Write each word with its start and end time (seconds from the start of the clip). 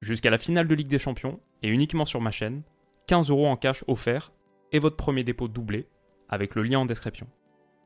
jusqu'à 0.00 0.30
la 0.30 0.38
finale 0.38 0.66
de 0.66 0.74
Ligue 0.74 0.88
des 0.88 0.98
Champions 0.98 1.34
et 1.62 1.68
uniquement 1.68 2.04
sur 2.04 2.20
ma 2.20 2.30
chaîne, 2.30 2.62
15 3.06 3.30
euros 3.30 3.46
en 3.46 3.56
cash 3.56 3.84
offert 3.86 4.32
et 4.72 4.78
votre 4.78 4.96
premier 4.96 5.24
dépôt 5.24 5.48
doublé 5.48 5.86
avec 6.28 6.54
le 6.54 6.62
lien 6.62 6.78
en 6.78 6.86
description. 6.86 7.26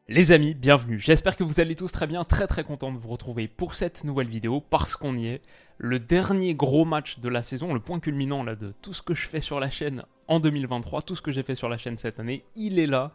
Les 0.06 0.32
amis, 0.32 0.54
bienvenue. 0.54 1.00
J'espère 1.00 1.34
que 1.34 1.44
vous 1.44 1.60
allez 1.60 1.74
tous 1.74 1.90
très 1.90 2.06
bien, 2.06 2.24
très 2.24 2.46
très 2.46 2.62
content 2.62 2.92
de 2.92 2.98
vous 2.98 3.08
retrouver 3.08 3.48
pour 3.48 3.74
cette 3.74 4.04
nouvelle 4.04 4.28
vidéo 4.28 4.60
parce 4.60 4.96
qu'on 4.96 5.16
y 5.16 5.26
est. 5.28 5.42
Le 5.78 5.98
dernier 5.98 6.54
gros 6.54 6.84
match 6.84 7.18
de 7.18 7.28
la 7.28 7.42
saison, 7.42 7.72
le 7.72 7.80
point 7.80 8.00
culminant 8.00 8.44
là 8.44 8.54
de 8.54 8.74
tout 8.82 8.92
ce 8.92 9.02
que 9.02 9.14
je 9.14 9.26
fais 9.26 9.40
sur 9.40 9.58
la 9.58 9.70
chaîne 9.70 10.04
en 10.28 10.40
2023, 10.40 11.02
tout 11.02 11.16
ce 11.16 11.22
que 11.22 11.32
j'ai 11.32 11.42
fait 11.42 11.54
sur 11.54 11.70
la 11.70 11.78
chaîne 11.78 11.96
cette 11.96 12.20
année, 12.20 12.44
il 12.54 12.78
est 12.78 12.86
là. 12.86 13.12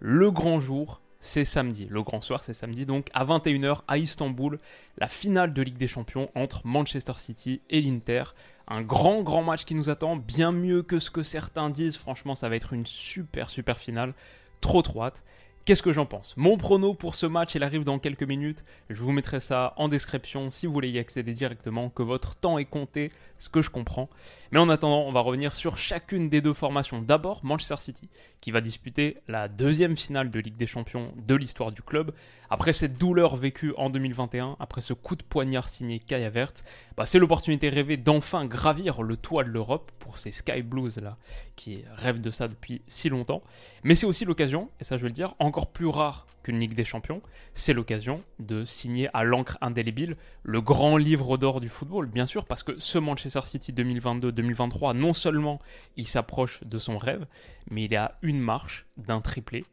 Le 0.00 0.32
grand 0.32 0.58
jour, 0.58 1.00
c'est 1.22 1.44
samedi. 1.44 1.86
Le 1.88 2.02
grand 2.02 2.20
soir, 2.20 2.42
c'est 2.42 2.52
samedi. 2.52 2.84
Donc 2.84 3.06
à 3.14 3.24
21h 3.24 3.82
à 3.86 3.96
Istanbul, 3.96 4.58
la 4.98 5.06
finale 5.06 5.54
de 5.54 5.62
Ligue 5.62 5.78
des 5.78 5.86
Champions 5.86 6.28
entre 6.34 6.66
Manchester 6.66 7.12
City 7.16 7.62
et 7.70 7.80
l'Inter. 7.80 8.24
Un 8.66 8.82
grand, 8.82 9.22
grand 9.22 9.44
match 9.44 9.64
qui 9.64 9.76
nous 9.76 9.88
attend, 9.88 10.16
bien 10.16 10.50
mieux 10.50 10.82
que 10.82 10.98
ce 10.98 11.10
que 11.10 11.22
certains 11.22 11.70
disent. 11.70 11.96
Franchement, 11.96 12.34
ça 12.34 12.48
va 12.48 12.56
être 12.56 12.72
une 12.72 12.86
super, 12.86 13.50
super 13.50 13.78
finale. 13.78 14.14
Trop, 14.60 14.82
trop 14.82 15.04
hâte. 15.04 15.22
Qu'est-ce 15.64 15.82
que 15.82 15.92
j'en 15.92 16.06
pense? 16.06 16.36
Mon 16.36 16.56
prono 16.56 16.92
pour 16.92 17.14
ce 17.14 17.24
match, 17.24 17.54
il 17.54 17.62
arrive 17.62 17.84
dans 17.84 18.00
quelques 18.00 18.24
minutes. 18.24 18.64
Je 18.90 19.00
vous 19.00 19.12
mettrai 19.12 19.38
ça 19.38 19.74
en 19.76 19.86
description 19.86 20.50
si 20.50 20.66
vous 20.66 20.72
voulez 20.72 20.90
y 20.90 20.98
accéder 20.98 21.34
directement, 21.34 21.88
que 21.88 22.02
votre 22.02 22.34
temps 22.34 22.58
est 22.58 22.64
compté, 22.64 23.12
ce 23.38 23.48
que 23.48 23.62
je 23.62 23.70
comprends. 23.70 24.10
Mais 24.50 24.58
en 24.58 24.68
attendant, 24.68 25.02
on 25.02 25.12
va 25.12 25.20
revenir 25.20 25.54
sur 25.54 25.78
chacune 25.78 26.28
des 26.28 26.40
deux 26.40 26.52
formations. 26.52 27.00
D'abord, 27.00 27.44
Manchester 27.44 27.76
City, 27.76 28.08
qui 28.40 28.50
va 28.50 28.60
disputer 28.60 29.18
la 29.28 29.46
deuxième 29.46 29.96
finale 29.96 30.32
de 30.32 30.40
Ligue 30.40 30.56
des 30.56 30.66
Champions 30.66 31.12
de 31.16 31.36
l'histoire 31.36 31.70
du 31.70 31.82
club. 31.82 32.12
Après 32.54 32.74
cette 32.74 32.98
douleur 32.98 33.34
vécue 33.34 33.72
en 33.78 33.88
2021, 33.88 34.56
après 34.60 34.82
ce 34.82 34.92
coup 34.92 35.16
de 35.16 35.22
poignard 35.22 35.70
signé 35.70 35.98
Kai 35.98 36.22
Havertz, 36.22 36.62
bah 36.98 37.06
c'est 37.06 37.18
l'opportunité 37.18 37.70
rêvée 37.70 37.96
d'enfin 37.96 38.44
gravir 38.44 39.02
le 39.02 39.16
toit 39.16 39.42
de 39.42 39.48
l'Europe 39.48 39.90
pour 39.98 40.18
ces 40.18 40.32
Sky 40.32 40.60
Blues 40.60 40.98
là, 40.98 41.16
qui 41.56 41.82
rêvent 41.96 42.20
de 42.20 42.30
ça 42.30 42.48
depuis 42.48 42.82
si 42.86 43.08
longtemps. 43.08 43.40
Mais 43.84 43.94
c'est 43.94 44.04
aussi 44.04 44.26
l'occasion, 44.26 44.68
et 44.80 44.84
ça 44.84 44.98
je 44.98 45.02
vais 45.02 45.08
le 45.08 45.14
dire, 45.14 45.34
encore 45.38 45.72
plus 45.72 45.86
rare 45.86 46.26
qu'une 46.42 46.60
Ligue 46.60 46.74
des 46.74 46.84
Champions, 46.84 47.22
c'est 47.54 47.72
l'occasion 47.72 48.22
de 48.38 48.66
signer 48.66 49.08
à 49.14 49.24
l'encre 49.24 49.56
indélébile 49.62 50.18
le 50.42 50.60
grand 50.60 50.98
livre 50.98 51.38
d'or 51.38 51.58
du 51.58 51.70
football, 51.70 52.04
bien 52.04 52.26
sûr, 52.26 52.44
parce 52.44 52.62
que 52.62 52.78
ce 52.78 52.98
Manchester 52.98 53.40
City 53.46 53.72
2022-2023, 53.72 54.94
non 54.94 55.14
seulement 55.14 55.58
il 55.96 56.06
s'approche 56.06 56.62
de 56.64 56.76
son 56.76 56.98
rêve, 56.98 57.24
mais 57.70 57.84
il 57.84 57.94
est 57.94 57.96
à 57.96 58.18
une 58.20 58.40
marche 58.40 58.84
d'un 58.98 59.22
triplé, 59.22 59.64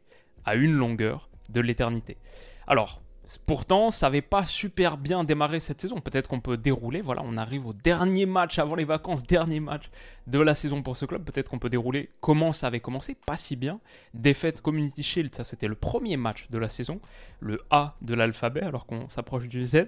à 0.46 0.54
une 0.54 0.72
longueur 0.72 1.28
de 1.50 1.60
l'éternité. 1.60 2.16
Alors, 2.70 3.02
Pourtant, 3.46 3.90
ça 3.90 4.06
n'avait 4.06 4.22
pas 4.22 4.44
super 4.44 4.96
bien 4.96 5.22
démarré 5.22 5.60
cette 5.60 5.80
saison. 5.80 6.00
Peut-être 6.00 6.28
qu'on 6.28 6.40
peut 6.40 6.56
dérouler. 6.56 7.00
Voilà, 7.00 7.22
on 7.24 7.36
arrive 7.36 7.66
au 7.66 7.72
dernier 7.72 8.26
match 8.26 8.58
avant 8.58 8.74
les 8.74 8.84
vacances, 8.84 9.22
dernier 9.22 9.60
match 9.60 9.88
de 10.26 10.40
la 10.40 10.56
saison 10.56 10.82
pour 10.82 10.96
ce 10.96 11.04
club. 11.04 11.22
Peut-être 11.22 11.48
qu'on 11.48 11.60
peut 11.60 11.70
dérouler 11.70 12.10
comment 12.20 12.52
ça 12.52 12.66
avait 12.66 12.80
commencé. 12.80 13.16
Pas 13.26 13.36
si 13.36 13.54
bien. 13.54 13.78
Défaite 14.14 14.60
Community 14.60 15.04
Shield, 15.04 15.32
ça 15.32 15.44
c'était 15.44 15.68
le 15.68 15.76
premier 15.76 16.16
match 16.16 16.50
de 16.50 16.58
la 16.58 16.68
saison. 16.68 17.00
Le 17.38 17.60
A 17.70 17.94
de 18.02 18.14
l'alphabet, 18.14 18.62
alors 18.62 18.86
qu'on 18.86 19.08
s'approche 19.08 19.46
du 19.46 19.64
Z. 19.64 19.86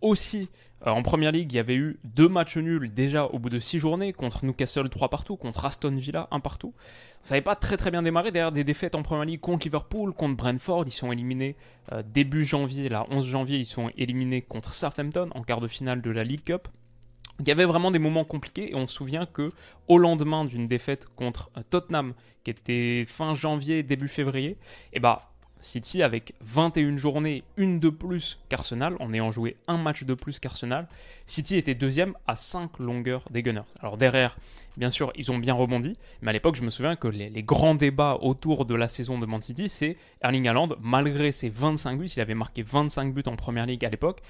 Aussi, 0.00 0.48
en 0.86 1.02
première 1.02 1.32
ligue, 1.32 1.52
il 1.52 1.56
y 1.56 1.58
avait 1.58 1.74
eu 1.74 1.98
deux 2.04 2.28
matchs 2.28 2.56
nuls 2.56 2.92
déjà 2.92 3.26
au 3.26 3.38
bout 3.38 3.50
de 3.50 3.58
six 3.58 3.78
journées 3.78 4.12
contre 4.12 4.44
Newcastle 4.44 4.88
3 4.88 5.08
partout, 5.08 5.36
contre 5.36 5.64
Aston 5.64 5.96
Villa 5.96 6.28
1 6.30 6.40
partout. 6.40 6.72
Ça 7.22 7.34
n'avait 7.34 7.42
pas 7.42 7.56
très 7.56 7.76
très 7.76 7.90
bien 7.90 8.02
démarré 8.02 8.30
derrière 8.30 8.52
des 8.52 8.64
défaites 8.64 8.94
en 8.94 9.02
première 9.02 9.24
ligue 9.24 9.40
contre 9.40 9.64
Liverpool, 9.64 10.12
contre 10.12 10.36
Brentford. 10.36 10.84
Ils 10.86 10.92
sont 10.92 11.10
éliminés 11.10 11.56
euh, 11.92 12.02
début 12.06 12.44
janvier, 12.44 12.88
là 12.88 13.06
11 13.10 13.26
janvier, 13.26 13.58
ils 13.58 13.64
sont 13.64 13.90
éliminés 13.96 14.42
contre 14.42 14.72
Southampton 14.72 15.30
en 15.34 15.42
quart 15.42 15.60
de 15.60 15.68
finale 15.68 16.00
de 16.00 16.10
la 16.10 16.22
League 16.22 16.42
Cup. 16.42 16.68
Il 17.40 17.46
y 17.46 17.50
avait 17.50 17.64
vraiment 17.64 17.90
des 17.90 18.00
moments 18.00 18.24
compliqués 18.24 18.70
et 18.70 18.74
on 18.74 18.86
se 18.86 18.94
souvient 18.94 19.26
que 19.26 19.52
au 19.86 19.98
lendemain 19.98 20.44
d'une 20.44 20.68
défaite 20.68 21.06
contre 21.16 21.50
euh, 21.56 21.62
Tottenham 21.68 22.14
qui 22.44 22.50
était 22.50 23.04
fin 23.06 23.34
janvier 23.34 23.82
début 23.82 24.08
février, 24.08 24.50
et 24.50 24.58
eh 24.94 25.00
bah 25.00 25.32
City 25.60 26.02
avec 26.02 26.34
21 26.40 26.96
journées, 26.96 27.44
une 27.56 27.80
de 27.80 27.88
plus 27.88 28.38
qu'Arsenal, 28.48 28.96
en 29.00 29.12
ayant 29.12 29.30
joué 29.30 29.56
un 29.66 29.76
match 29.76 30.04
de 30.04 30.14
plus 30.14 30.38
qu'Arsenal. 30.38 30.88
City 31.26 31.56
était 31.56 31.74
deuxième 31.74 32.14
à 32.26 32.36
5 32.36 32.78
longueurs 32.78 33.24
des 33.30 33.42
Gunners. 33.42 33.62
Alors 33.80 33.96
derrière, 33.96 34.36
bien 34.76 34.90
sûr, 34.90 35.12
ils 35.16 35.30
ont 35.30 35.38
bien 35.38 35.54
rebondi, 35.54 35.96
mais 36.22 36.30
à 36.30 36.32
l'époque, 36.32 36.56
je 36.56 36.62
me 36.62 36.70
souviens 36.70 36.96
que 36.96 37.08
les, 37.08 37.42
grands 37.42 37.74
débats 37.74 38.18
autour 38.20 38.64
de 38.64 38.74
la 38.74 38.88
saison 38.88 39.18
de 39.18 39.26
Man 39.26 39.42
City, 39.42 39.68
c'est 39.68 39.96
Erling 40.22 40.48
Haaland, 40.48 40.68
malgré 40.80 41.32
ses 41.32 41.48
25 41.48 41.98
buts, 41.98 42.06
il 42.06 42.20
avait 42.20 42.34
marqué 42.34 42.62
25 42.62 43.12
buts 43.14 43.22
en 43.26 43.36
Première 43.36 43.66
Ligue 43.66 43.84
à 43.84 43.90
l'époque, 43.90 44.20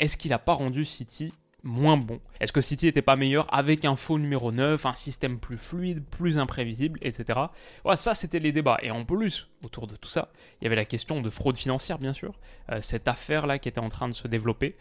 est-ce 0.00 0.16
qu'il 0.16 0.30
n'a 0.30 0.38
pas 0.38 0.54
rendu 0.54 0.84
City 0.84 1.32
moins 1.64 1.96
bon 1.96 2.20
Est-ce 2.40 2.52
que 2.52 2.60
City 2.60 2.86
n'était 2.86 3.02
pas 3.02 3.16
meilleur 3.16 3.52
avec 3.52 3.84
un 3.84 3.96
faux 3.96 4.18
numéro 4.18 4.52
9, 4.52 4.84
un 4.86 4.94
système 4.94 5.38
plus 5.38 5.56
fluide, 5.56 6.04
plus 6.04 6.38
imprévisible, 6.38 6.98
etc. 7.02 7.40
Voilà, 7.82 7.96
ça 7.96 8.14
c'était 8.14 8.38
les 8.38 8.52
débats. 8.52 8.78
Et 8.82 8.90
en 8.90 9.04
plus, 9.04 9.48
autour 9.64 9.86
de 9.86 9.96
tout 9.96 10.08
ça, 10.08 10.30
il 10.60 10.64
y 10.64 10.66
avait 10.66 10.76
la 10.76 10.84
question 10.84 11.20
de 11.22 11.30
fraude 11.30 11.56
financière, 11.56 11.98
bien 11.98 12.12
sûr. 12.12 12.34
Euh, 12.70 12.80
cette 12.80 13.08
affaire-là 13.08 13.58
qui 13.58 13.68
était 13.68 13.80
en 13.80 13.88
train 13.88 14.08
de 14.08 14.14
se 14.14 14.28
développer 14.28 14.76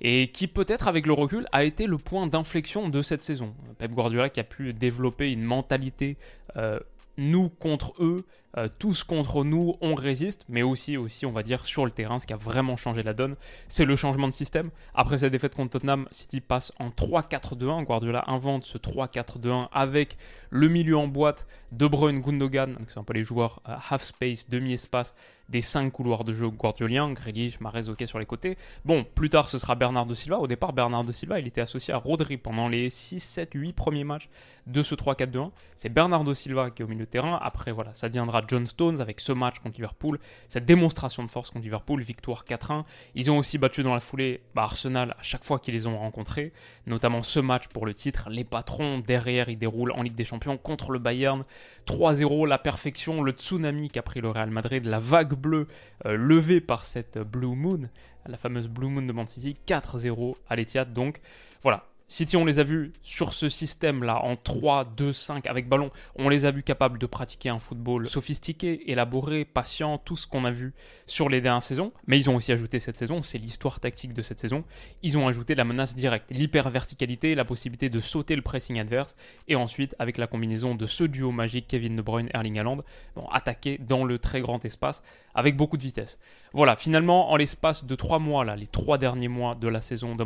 et 0.00 0.28
qui 0.28 0.46
peut-être 0.46 0.88
avec 0.88 1.06
le 1.06 1.12
recul 1.12 1.46
a 1.52 1.64
été 1.64 1.86
le 1.86 1.98
point 1.98 2.26
d'inflexion 2.26 2.88
de 2.88 3.02
cette 3.02 3.24
saison. 3.24 3.54
Pep 3.78 3.92
Guardiola 3.92 4.28
qui 4.28 4.40
a 4.40 4.44
pu 4.44 4.72
développer 4.72 5.32
une 5.32 5.42
mentalité 5.42 6.16
euh, 6.56 6.78
nous 7.16 7.48
contre 7.48 7.94
eux, 8.00 8.24
euh, 8.56 8.68
tous 8.78 9.04
contre 9.04 9.44
nous, 9.44 9.76
on 9.80 9.94
résiste, 9.94 10.44
mais 10.48 10.62
aussi, 10.62 10.96
aussi, 10.96 11.26
on 11.26 11.32
va 11.32 11.42
dire, 11.42 11.66
sur 11.66 11.84
le 11.84 11.90
terrain, 11.90 12.18
ce 12.18 12.26
qui 12.26 12.32
a 12.32 12.36
vraiment 12.36 12.76
changé 12.76 13.02
la 13.02 13.12
donne, 13.12 13.36
c'est 13.68 13.84
le 13.84 13.94
changement 13.94 14.26
de 14.26 14.32
système. 14.32 14.70
Après 14.94 15.18
cette 15.18 15.32
défaite 15.32 15.54
contre 15.54 15.70
Tottenham, 15.72 16.08
City 16.10 16.40
passe 16.40 16.72
en 16.78 16.88
3-4-2-1. 16.88 17.84
Guardiola 17.84 18.24
invente 18.26 18.64
ce 18.64 18.78
3-4-2-1 18.78 19.68
avec 19.72 20.16
le 20.50 20.68
milieu 20.68 20.96
en 20.96 21.08
boîte, 21.08 21.46
De 21.72 21.86
Bruyne, 21.86 22.20
Gundogan, 22.20 22.74
donc 22.74 22.88
c'est 22.88 22.98
un 22.98 23.04
peu 23.04 23.12
les 23.12 23.22
joueurs 23.22 23.60
euh, 23.68 23.74
half 23.90 24.02
space, 24.02 24.48
demi-espace, 24.48 25.14
des 25.48 25.60
5 25.60 25.90
couloirs 25.90 26.24
de 26.24 26.32
jeu 26.32 26.48
guardiolien, 26.48 27.10
Grealish, 27.12 27.60
Mahrez, 27.60 27.88
ok 27.88 28.02
sur 28.06 28.18
les 28.18 28.26
côtés. 28.26 28.56
Bon, 28.84 29.04
plus 29.04 29.30
tard, 29.30 29.48
ce 29.48 29.58
sera 29.58 29.74
Bernardo 29.74 30.14
Silva. 30.14 30.38
Au 30.38 30.46
départ, 30.46 30.72
Bernardo 30.72 31.10
Silva, 31.12 31.40
il 31.40 31.46
était 31.46 31.60
associé 31.60 31.94
à 31.94 31.96
Rodri 31.96 32.36
pendant 32.36 32.68
les 32.68 32.90
6, 32.90 33.20
7, 33.20 33.50
8 33.54 33.72
premiers 33.72 34.04
matchs 34.04 34.28
de 34.66 34.82
ce 34.82 34.94
3-4-2-1. 34.94 35.50
C'est 35.74 35.88
Bernardo 35.88 36.34
Silva 36.34 36.70
qui 36.70 36.82
est 36.82 36.84
au 36.84 36.88
milieu 36.88 37.06
de 37.06 37.10
terrain. 37.10 37.38
Après, 37.42 37.72
voilà, 37.72 37.94
ça 37.94 38.08
deviendra 38.08 38.37
John 38.46 38.66
Stones 38.66 39.00
avec 39.00 39.20
ce 39.20 39.32
match 39.32 39.58
contre 39.58 39.76
Liverpool, 39.76 40.18
cette 40.48 40.64
démonstration 40.64 41.22
de 41.22 41.28
force 41.28 41.50
contre 41.50 41.64
Liverpool, 41.64 42.00
victoire 42.00 42.44
4-1. 42.44 42.84
Ils 43.14 43.30
ont 43.30 43.38
aussi 43.38 43.58
battu 43.58 43.82
dans 43.82 43.94
la 43.94 44.00
foulée 44.00 44.40
bah, 44.54 44.62
Arsenal 44.62 45.14
à 45.18 45.22
chaque 45.22 45.44
fois 45.44 45.58
qu'ils 45.58 45.74
les 45.74 45.86
ont 45.86 45.98
rencontrés, 45.98 46.52
notamment 46.86 47.22
ce 47.22 47.40
match 47.40 47.68
pour 47.68 47.86
le 47.86 47.94
titre. 47.94 48.28
Les 48.30 48.44
patrons 48.44 48.98
derrière, 48.98 49.48
ils 49.48 49.58
déroulent 49.58 49.92
en 49.92 50.02
Ligue 50.02 50.14
des 50.14 50.24
Champions 50.24 50.56
contre 50.56 50.92
le 50.92 50.98
Bayern. 50.98 51.44
3-0, 51.86 52.46
la 52.46 52.58
perfection, 52.58 53.22
le 53.22 53.32
tsunami 53.32 53.90
qu'a 53.90 54.02
pris 54.02 54.20
le 54.20 54.30
Real 54.30 54.50
Madrid, 54.50 54.84
la 54.84 54.98
vague 54.98 55.34
bleue 55.34 55.66
euh, 56.06 56.16
levée 56.16 56.60
par 56.60 56.84
cette 56.84 57.18
Blue 57.18 57.56
Moon, 57.56 57.88
la 58.26 58.36
fameuse 58.36 58.68
Blue 58.68 58.88
Moon 58.88 59.02
de 59.02 59.12
Man 59.12 59.26
City, 59.26 59.56
4-0 59.66 60.36
à 60.48 60.56
l'Etihad. 60.56 60.92
Donc 60.92 61.20
voilà, 61.62 61.87
City, 62.10 62.38
on 62.38 62.46
les 62.46 62.58
a 62.58 62.62
vus 62.62 62.94
sur 63.02 63.34
ce 63.34 63.50
système-là, 63.50 64.22
en 64.24 64.34
3, 64.34 64.86
2, 64.96 65.12
5, 65.12 65.46
avec 65.46 65.68
ballon, 65.68 65.90
on 66.16 66.30
les 66.30 66.46
a 66.46 66.50
vus 66.50 66.62
capables 66.62 66.98
de 66.98 67.04
pratiquer 67.04 67.50
un 67.50 67.58
football 67.58 68.08
sophistiqué, 68.08 68.90
élaboré, 68.90 69.44
patient, 69.44 69.98
tout 69.98 70.16
ce 70.16 70.26
qu'on 70.26 70.46
a 70.46 70.50
vu 70.50 70.72
sur 71.04 71.28
les 71.28 71.42
dernières 71.42 71.62
saisons. 71.62 71.92
Mais 72.06 72.16
ils 72.18 72.30
ont 72.30 72.36
aussi 72.36 72.50
ajouté 72.50 72.80
cette 72.80 72.96
saison, 72.96 73.20
c'est 73.20 73.36
l'histoire 73.36 73.78
tactique 73.78 74.14
de 74.14 74.22
cette 74.22 74.40
saison, 74.40 74.62
ils 75.02 75.18
ont 75.18 75.28
ajouté 75.28 75.54
la 75.54 75.64
menace 75.64 75.94
directe, 75.94 76.30
l'hyper-verticalité, 76.30 77.34
la 77.34 77.44
possibilité 77.44 77.90
de 77.90 78.00
sauter 78.00 78.36
le 78.36 78.42
pressing 78.42 78.80
adverse, 78.80 79.14
et 79.46 79.54
ensuite, 79.54 79.94
avec 79.98 80.16
la 80.16 80.26
combinaison 80.26 80.74
de 80.74 80.86
ce 80.86 81.04
duo 81.04 81.30
magique 81.30 81.66
Kevin 81.68 81.94
De 81.94 82.00
Bruyne, 82.00 82.30
Erling 82.32 82.58
Haaland, 82.58 82.78
bon, 83.16 83.26
attaquer 83.28 83.76
dans 83.86 84.06
le 84.06 84.18
très 84.18 84.40
grand 84.40 84.64
espace 84.64 85.02
avec 85.34 85.56
beaucoup 85.56 85.76
de 85.76 85.82
vitesse. 85.82 86.18
Voilà, 86.52 86.76
finalement, 86.76 87.30
en 87.30 87.36
l'espace 87.36 87.84
de 87.84 87.94
3 87.94 88.18
mois, 88.18 88.44
là, 88.44 88.56
les 88.56 88.66
3 88.66 88.98
derniers 88.98 89.28
mois 89.28 89.54
de 89.54 89.68
la 89.68 89.80
saison 89.80 90.14
de 90.14 90.24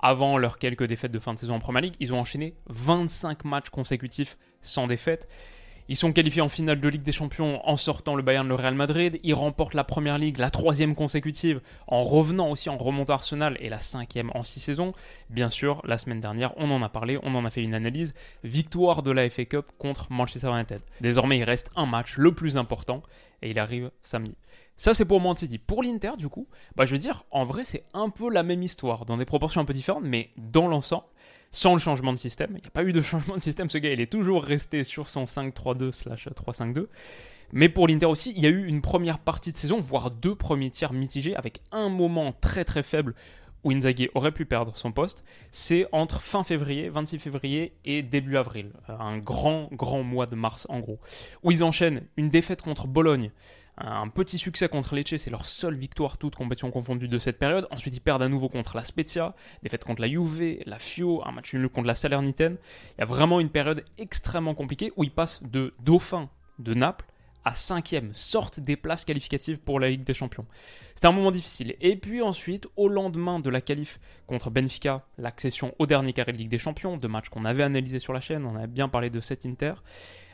avant 0.00 0.38
leurs 0.38 0.58
quelques 0.58 0.84
défaites 0.84 1.12
de 1.12 1.18
fin 1.18 1.34
de 1.34 1.38
saison 1.38 1.54
en 1.54 1.60
Premier 1.60 1.82
League, 1.82 1.94
ils 2.00 2.12
ont 2.12 2.20
enchaîné 2.20 2.54
25 2.68 3.44
matchs 3.44 3.70
consécutifs 3.70 4.36
sans 4.60 4.86
défaite. 4.86 5.28
Ils 5.90 5.96
sont 5.96 6.12
qualifiés 6.12 6.42
en 6.42 6.50
finale 6.50 6.80
de 6.80 6.88
Ligue 6.88 7.02
des 7.02 7.12
Champions 7.12 7.66
en 7.66 7.78
sortant 7.78 8.14
le 8.14 8.22
Bayern 8.22 8.46
le 8.46 8.54
Real 8.54 8.74
Madrid. 8.74 9.18
Ils 9.22 9.32
remportent 9.32 9.72
la 9.72 9.84
Première 9.84 10.18
Ligue, 10.18 10.36
la 10.36 10.50
troisième 10.50 10.94
consécutive, 10.94 11.62
en 11.86 12.00
revenant 12.00 12.50
aussi 12.50 12.68
en 12.68 12.76
remontant 12.76 13.14
Arsenal 13.14 13.56
et 13.58 13.70
la 13.70 13.78
cinquième 13.78 14.30
en 14.34 14.42
six 14.42 14.60
saisons. 14.60 14.92
Bien 15.30 15.48
sûr, 15.48 15.80
la 15.86 15.96
semaine 15.96 16.20
dernière, 16.20 16.52
on 16.58 16.70
en 16.70 16.82
a 16.82 16.90
parlé, 16.90 17.18
on 17.22 17.34
en 17.34 17.46
a 17.46 17.50
fait 17.50 17.62
une 17.62 17.72
analyse. 17.72 18.12
Victoire 18.44 19.02
de 19.02 19.10
la 19.10 19.30
FA 19.30 19.46
Cup 19.46 19.64
contre 19.78 20.12
Manchester 20.12 20.50
United. 20.50 20.82
Désormais, 21.00 21.38
il 21.38 21.44
reste 21.44 21.70
un 21.74 21.86
match, 21.86 22.18
le 22.18 22.32
plus 22.32 22.58
important, 22.58 23.02
et 23.40 23.48
il 23.48 23.58
arrive 23.58 23.90
samedi. 24.02 24.36
Ça, 24.76 24.92
c'est 24.92 25.06
pour 25.06 25.22
Man 25.22 25.36
City. 25.36 25.56
Pour 25.56 25.82
l'Inter, 25.82 26.12
du 26.18 26.28
coup, 26.28 26.48
bah, 26.76 26.84
je 26.84 26.92
veux 26.92 26.98
dire, 26.98 27.24
en 27.30 27.44
vrai, 27.44 27.64
c'est 27.64 27.84
un 27.94 28.10
peu 28.10 28.30
la 28.30 28.42
même 28.42 28.62
histoire, 28.62 29.06
dans 29.06 29.16
des 29.16 29.24
proportions 29.24 29.62
un 29.62 29.64
peu 29.64 29.72
différentes, 29.72 30.04
mais 30.04 30.30
dans 30.36 30.68
l'ensemble, 30.68 31.06
sans 31.50 31.72
le 31.72 31.78
changement 31.78 32.12
de 32.12 32.18
système. 32.18 32.50
Il 32.52 32.60
n'y 32.60 32.66
a 32.66 32.70
pas 32.70 32.84
eu 32.84 32.92
de 32.92 33.00
changement 33.02 33.36
de 33.36 33.40
système. 33.40 33.68
Ce 33.68 33.78
gars, 33.78 33.92
il 33.92 34.00
est 34.00 34.10
toujours 34.10 34.42
resté 34.44 34.84
sur 34.84 35.08
son 35.08 35.24
5-3-2/3-5-2. 35.24 36.86
Mais 37.52 37.68
pour 37.68 37.88
l'Inter 37.88 38.06
aussi, 38.06 38.32
il 38.36 38.42
y 38.42 38.46
a 38.46 38.50
eu 38.50 38.66
une 38.66 38.82
première 38.82 39.18
partie 39.18 39.52
de 39.52 39.56
saison, 39.56 39.80
voire 39.80 40.10
deux 40.10 40.34
premiers 40.34 40.70
tiers 40.70 40.92
mitigés, 40.92 41.34
avec 41.34 41.60
un 41.72 41.88
moment 41.88 42.32
très 42.32 42.64
très 42.64 42.82
faible 42.82 43.14
où 43.64 43.72
Inzaghi 43.72 44.08
aurait 44.14 44.32
pu 44.32 44.44
perdre 44.44 44.76
son 44.76 44.92
poste, 44.92 45.24
c'est 45.50 45.86
entre 45.92 46.20
fin 46.20 46.44
février, 46.44 46.88
26 46.88 47.18
février 47.18 47.74
et 47.84 48.02
début 48.02 48.36
avril. 48.36 48.72
Un 48.88 49.18
grand, 49.18 49.68
grand 49.72 50.02
mois 50.02 50.26
de 50.26 50.36
mars 50.36 50.66
en 50.70 50.80
gros. 50.80 51.00
Où 51.42 51.50
ils 51.50 51.64
enchaînent 51.64 52.02
une 52.16 52.30
défaite 52.30 52.62
contre 52.62 52.86
Bologne, 52.86 53.30
un 53.80 54.08
petit 54.08 54.38
succès 54.38 54.68
contre 54.68 54.94
Lecce, 54.94 55.16
c'est 55.16 55.30
leur 55.30 55.46
seule 55.46 55.76
victoire 55.76 56.18
toute 56.18 56.34
compétition 56.34 56.70
confondue 56.70 57.08
de 57.08 57.18
cette 57.18 57.38
période. 57.38 57.66
Ensuite, 57.70 57.94
ils 57.96 58.00
perdent 58.00 58.22
à 58.22 58.28
nouveau 58.28 58.48
contre 58.48 58.76
la 58.76 58.84
Spezia, 58.84 59.34
défaite 59.62 59.84
contre 59.84 60.02
la 60.02 60.08
Juve, 60.08 60.58
la 60.66 60.78
Fio, 60.78 61.22
un 61.24 61.32
match 61.32 61.54
nul 61.54 61.68
contre 61.68 61.86
la 61.86 61.94
Salernitaine. 61.94 62.56
Il 62.96 63.00
y 63.00 63.02
a 63.02 63.06
vraiment 63.06 63.40
une 63.40 63.50
période 63.50 63.84
extrêmement 63.98 64.54
compliquée 64.54 64.92
où 64.96 65.04
ils 65.04 65.10
passent 65.10 65.42
de 65.42 65.74
dauphin 65.80 66.28
de 66.58 66.74
Naples 66.74 67.06
à 67.44 67.54
cinquième, 67.54 68.12
sortent 68.12 68.60
des 68.60 68.76
places 68.76 69.04
qualificatives 69.04 69.60
pour 69.60 69.80
la 69.80 69.88
Ligue 69.88 70.04
des 70.04 70.12
Champions. 70.12 70.44
C'était 70.98 71.06
un 71.06 71.12
moment 71.12 71.30
difficile. 71.30 71.76
Et 71.80 71.94
puis 71.94 72.22
ensuite, 72.22 72.66
au 72.74 72.88
lendemain 72.88 73.38
de 73.38 73.48
la 73.50 73.60
qualif 73.60 74.00
contre 74.26 74.50
Benfica, 74.50 75.06
l'accession 75.16 75.72
au 75.78 75.86
dernier 75.86 76.12
carré 76.12 76.32
de 76.32 76.38
Ligue 76.38 76.48
des 76.48 76.58
Champions, 76.58 76.96
deux 76.96 77.06
matchs 77.06 77.28
qu'on 77.28 77.44
avait 77.44 77.62
analysés 77.62 78.00
sur 78.00 78.12
la 78.12 78.20
chaîne, 78.20 78.44
on 78.44 78.56
avait 78.56 78.66
bien 78.66 78.88
parlé 78.88 79.08
de 79.08 79.20
cet 79.20 79.46
Inter. 79.46 79.74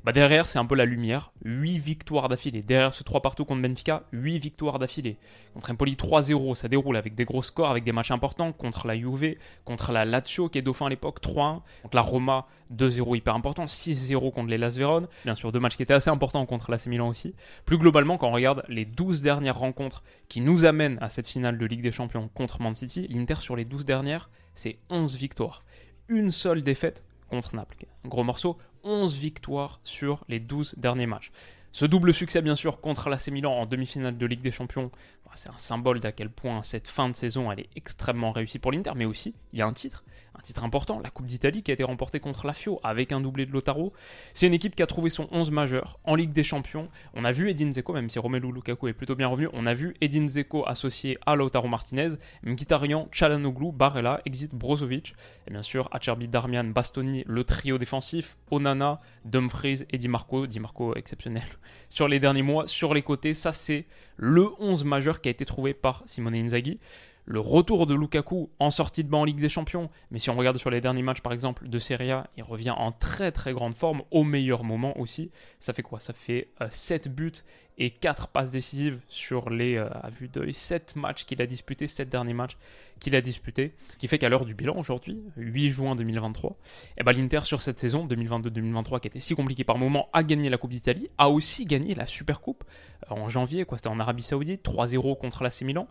Bah 0.05 0.13
derrière, 0.13 0.47
c'est 0.47 0.59
un 0.59 0.67
peu 0.67 0.75
la 0.75 0.85
lumière. 0.85 1.33
8 1.47 1.79
victoires 1.79 2.29
d'affilée. 2.29 2.61
Derrière 2.61 2.93
ce 2.93 3.03
3 3.03 3.23
partout 3.23 3.47
contre 3.47 3.63
Benfica, 3.63 4.03
8 4.13 4.39
victoires 4.39 4.79
d'affilée. 4.79 5.17
Contre 5.55 5.71
Empoli 5.71 5.95
3-0, 5.95 6.55
ça 6.55 6.69
déroule 6.69 6.99
avec 6.99 7.15
des 7.15 7.25
gros 7.25 7.43
scores, 7.43 7.71
avec 7.71 7.85
des 7.85 7.93
matchs 7.93 8.11
importants. 8.11 8.53
Contre 8.53 8.87
la 8.87 8.99
Juve, 8.99 9.37
contre 9.65 9.93
la 9.93 10.05
Lazio 10.05 10.51
qui 10.51 10.59
est 10.59 10.63
dauphin 10.63 10.87
à 10.87 10.89
l'époque, 10.91 11.21
3-1. 11.23 11.63
Contre 11.83 11.97
la 11.97 12.03
Roma, 12.03 12.47
2-0 12.75 13.17
hyper 13.17 13.35
important. 13.35 13.65
6-0 13.65 14.31
contre 14.31 14.51
les 14.51 14.59
Las 14.59 14.77
Véron. 14.77 15.09
Bien 15.25 15.35
sûr, 15.35 15.53
deux 15.53 15.61
matchs 15.61 15.77
qui 15.77 15.83
étaient 15.83 15.95
assez 15.95 16.11
importants 16.11 16.45
contre 16.45 16.71
l'AC 16.71 16.87
Milan 16.87 17.09
aussi. 17.09 17.35
Plus 17.65 17.79
globalement, 17.79 18.19
quand 18.19 18.29
on 18.29 18.33
regarde 18.33 18.63
les 18.69 18.85
12 18.85 19.23
dernières 19.23 19.59
rencontres 19.59 20.05
qui 20.29 20.43
nous 20.43 20.54
amènent 20.63 20.99
à 21.01 21.09
cette 21.09 21.27
finale 21.27 21.59
de 21.59 21.67
Ligue 21.67 21.83
des 21.83 21.91
Champions 21.91 22.29
contre 22.29 22.63
Man 22.63 22.75
City, 22.75 23.09
l'Inter 23.09 23.37
sur 23.37 23.57
les 23.57 23.65
12 23.65 23.85
dernières, 23.85 24.31
c'est 24.55 24.79
11 24.91 25.17
victoires. 25.17 25.65
Une 26.09 26.31
seule 26.31 26.63
défaite 26.63 27.05
contre 27.29 27.57
Naples. 27.57 27.87
gros 28.05 28.23
morceau, 28.23 28.59
11 28.85 29.19
victoires 29.19 29.81
sur 29.83 30.25
les 30.29 30.39
12 30.39 30.75
derniers 30.77 31.07
matchs. 31.07 31.33
Ce 31.73 31.85
double 31.85 32.15
succès, 32.15 32.41
bien 32.41 32.55
sûr, 32.55 32.81
contre 32.81 33.09
l'AC 33.09 33.29
Milan 33.29 33.53
en 33.53 33.67
demi-finale 33.67 34.17
de 34.17 34.27
Ligue 34.27 34.43
des 34.43 34.53
Champions, 34.53 34.93
bah, 35.25 35.33
c'est 35.35 35.49
un 35.49 35.59
symbole 35.59 35.99
d'à 35.99 36.13
quel 36.13 36.31
point 36.31 36.63
cette 36.63 36.87
fin 36.87 37.09
de 37.09 37.17
saison 37.17 37.51
elle 37.51 37.61
est 37.61 37.71
extrêmement 37.75 38.31
réussie 38.31 38.61
pour 38.61 38.71
l'Inter, 38.71 38.93
mais 38.95 39.07
aussi 39.07 39.35
il 39.53 39.59
y 39.59 39.63
a 39.63 39.67
un 39.67 39.73
titre 39.73 40.05
un 40.37 40.41
titre 40.41 40.65
important, 40.65 41.01
la 41.01 41.11
Coupe 41.11 41.27
d'Italie 41.27 41.63
qui 41.63 41.71
a 41.71 41.75
été 41.75 41.85
remportée 41.85 42.21
contre 42.21 42.47
la 42.47 42.53
Fio 42.53 42.81
avec 42.83 43.13
un 43.13 43.21
doublé 43.21 43.47
de 43.47 43.53
Lotaro. 43.53 43.93
C'est 44.33 44.47
une 44.47 44.55
équipe 44.55 44.75
qui 44.75 44.83
a 44.83 44.87
trouvé 44.87 45.11
son 45.11 45.29
11 45.31 45.51
majeur 45.51 45.99
en 46.05 46.15
Ligue 46.15 46.33
des 46.33 46.45
Champions. 46.45 46.89
On 47.15 47.25
a 47.25 47.33
vu 47.33 47.49
Edin 47.49 47.71
Zeko, 47.71 47.93
même 47.93 48.11
si 48.11 48.19
Romelu 48.19 48.53
Lukaku 48.53 48.89
est 48.89 48.93
plutôt 48.93 49.15
bien 49.15 49.29
revenu, 49.29 49.49
on 49.53 49.67
a 49.67 49.75
vu 49.75 49.95
Edin 50.01 50.27
Zeko 50.29 50.67
associé 50.67 51.17
à 51.27 51.37
Lautaro 51.37 51.69
Martinez, 51.69 52.11
Mkhitaryan, 52.43 53.09
Chalanoglu, 53.13 53.73
Barella, 53.73 54.21
Exit 54.25 54.55
Brozovic, 54.55 55.15
et 55.47 55.51
bien 55.51 55.63
sûr 55.63 55.89
Acerbi, 55.93 56.29
Darmian, 56.29 56.65
Bastoni, 56.65 57.25
le 57.27 57.45
trio 57.45 57.79
défensif, 57.79 58.37
Onana, 58.51 59.01
Dumfries 59.25 59.85
et 59.91 59.99
Di 59.99 60.09
Marco, 60.09 60.47
Di 60.47 60.61
Marco 60.61 60.95
exceptionnel 60.97 61.45
sur 61.89 62.09
les 62.09 62.19
derniers 62.21 62.43
mois. 62.43 62.67
Sur 62.67 62.95
les 62.95 63.03
côtés, 63.03 63.35
ça 63.35 63.53
c'est 63.53 63.87
le 64.17 64.49
11 64.59 64.85
majeur 64.85 65.21
qui 65.21 65.29
a 65.29 65.31
été 65.31 65.45
trouvé 65.45 65.75
par 65.75 66.03
Simone 66.07 66.35
Inzaghi 66.35 66.79
le 67.27 67.41
retour 67.41 67.87
de 67.87 67.95
Lukaku 67.95 68.51
en 68.59 68.71
sortie 68.71 69.03
de 69.03 69.09
banc 69.09 69.21
en 69.21 69.25
Ligue 69.25 69.41
des 69.41 69.49
Champions, 69.49 69.91
mais 70.11 70.19
si 70.19 70.31
on 70.31 70.37
regarde 70.37 70.59
sur 70.59 70.71
les 70.71 70.81
derniers 70.81 71.03
matchs 71.03 71.21
par 71.21 71.33
exemple 71.33 71.69
de 71.69 71.79
Serie 71.79 72.11
A, 72.11 72.29
il 72.37 72.43
revient 72.43 72.71
en 72.71 72.93
très 72.93 73.33
très 73.33 73.53
grande 73.53 73.75
forme, 73.75 74.03
au 74.11 74.25
meilleur 74.25 74.65
moment 74.65 74.99
aussi. 74.99 75.31
Ça 75.59 75.73
fait 75.73 75.83
quoi? 75.83 76.01
Ça 76.01 76.13
fait 76.13 76.49
7 76.71 77.07
euh, 77.07 77.11
buts 77.11 77.33
et 77.79 77.91
4 77.91 78.29
passes 78.29 78.51
décisives 78.51 79.01
sur 79.09 79.51
les, 79.51 79.77
euh, 79.77 79.89
à 79.91 80.11
vue 80.11 80.29
d'œil, 80.29 80.53
7 80.53 80.97
matchs 80.97 81.25
qu'il 81.25 81.41
a 81.43 81.47
disputés, 81.47 81.87
7 81.87 82.09
derniers 82.09 82.35
matchs 82.35 82.57
qu'il 83.01 83.17
a 83.17 83.21
disputés. 83.21 83.73
Ce 83.89 83.97
qui 83.97 84.07
fait 84.07 84.19
qu'à 84.19 84.29
l'heure 84.29 84.45
du 84.45 84.55
bilan 84.55 84.77
aujourd'hui, 84.77 85.23
8 85.37 85.71
juin 85.71 85.95
2023, 85.95 86.57
eh 86.99 87.03
ben, 87.03 87.13
l'Inter 87.13 87.41
sur 87.43 87.63
cette 87.63 87.81
saison 87.81 88.07
2022-2023 88.07 89.01
qui 89.01 89.09
était 89.09 89.21
si 89.21 89.35
compliquée 89.35 89.65
par 89.65 89.79
moment 89.79 90.09
a 90.13 90.23
gagné 90.23 90.51
la 90.51 90.59
Coupe 90.59 90.71
d'Italie, 90.71 91.09
a 91.19 91.29
aussi 91.31 91.65
gagné 91.65 91.95
la 91.95 92.07
Super 92.07 92.41
Coupe 92.41 92.65
euh, 93.11 93.15
en 93.15 93.29
janvier, 93.29 93.65
quoi, 93.65 93.79
c'était 93.79 93.89
en 93.89 93.99
Arabie 93.99 94.23
Saoudite, 94.23 94.65
3-0 94.65 95.19
contre 95.19 95.43
l'AC 95.43 95.63
Milan. 95.63 95.89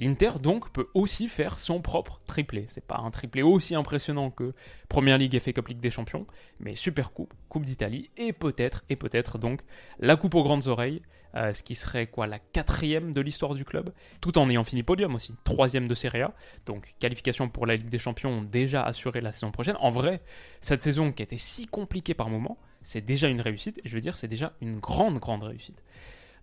L'Inter 0.00 0.30
donc 0.42 0.70
peut 0.72 0.88
aussi 0.94 1.28
faire 1.28 1.58
son 1.58 1.82
propre 1.82 2.22
triplé. 2.26 2.64
C'est 2.68 2.86
pas 2.86 2.96
un 2.96 3.10
triplé 3.10 3.42
aussi 3.42 3.74
impressionnant 3.74 4.30
que 4.30 4.54
Première 4.88 5.18
Ligue 5.18 5.34
et 5.34 5.40
FA 5.40 5.52
Cup 5.52 5.68
Ligue 5.68 5.80
des 5.80 5.90
Champions, 5.90 6.26
mais 6.58 6.74
Super 6.74 7.12
Coupe, 7.12 7.34
Coupe 7.50 7.66
d'Italie 7.66 8.08
et 8.16 8.32
peut-être 8.32 8.82
et 8.88 8.96
peut-être 8.96 9.36
donc 9.36 9.60
la 9.98 10.16
Coupe 10.16 10.34
aux 10.34 10.42
grandes 10.42 10.68
oreilles, 10.68 11.02
euh, 11.34 11.52
ce 11.52 11.62
qui 11.62 11.74
serait 11.74 12.06
quoi 12.06 12.26
la 12.26 12.38
quatrième 12.38 13.12
de 13.12 13.20
l'histoire 13.20 13.52
du 13.52 13.66
club, 13.66 13.92
tout 14.22 14.38
en 14.38 14.48
ayant 14.48 14.64
fini 14.64 14.82
podium 14.82 15.14
aussi, 15.14 15.36
troisième 15.44 15.86
de 15.86 15.94
Serie 15.94 16.22
A, 16.22 16.32
donc 16.64 16.94
qualification 16.98 17.50
pour 17.50 17.66
la 17.66 17.76
Ligue 17.76 17.90
des 17.90 17.98
Champions 17.98 18.40
déjà 18.40 18.82
assurée 18.82 19.20
la 19.20 19.32
saison 19.32 19.50
prochaine. 19.50 19.76
En 19.80 19.90
vrai, 19.90 20.22
cette 20.60 20.82
saison 20.82 21.12
qui 21.12 21.22
a 21.22 21.24
été 21.24 21.36
si 21.36 21.66
compliquée 21.66 22.14
par 22.14 22.30
moments, 22.30 22.56
c'est 22.80 23.04
déjà 23.04 23.28
une 23.28 23.42
réussite. 23.42 23.78
Et 23.84 23.88
je 23.90 23.94
veux 23.94 24.00
dire, 24.00 24.16
c'est 24.16 24.28
déjà 24.28 24.54
une 24.62 24.78
grande 24.80 25.18
grande 25.18 25.42
réussite. 25.42 25.84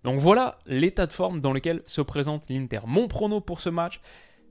Donc 0.04 0.20
voilà 0.20 0.58
l'état 0.66 1.06
de 1.06 1.12
forme 1.12 1.40
dans 1.40 1.52
lequel 1.52 1.82
se 1.86 2.00
présente 2.00 2.48
l'Inter. 2.48 2.80
Mon 2.86 3.08
prono 3.08 3.40
pour 3.40 3.60
ce 3.60 3.68
match, 3.68 4.00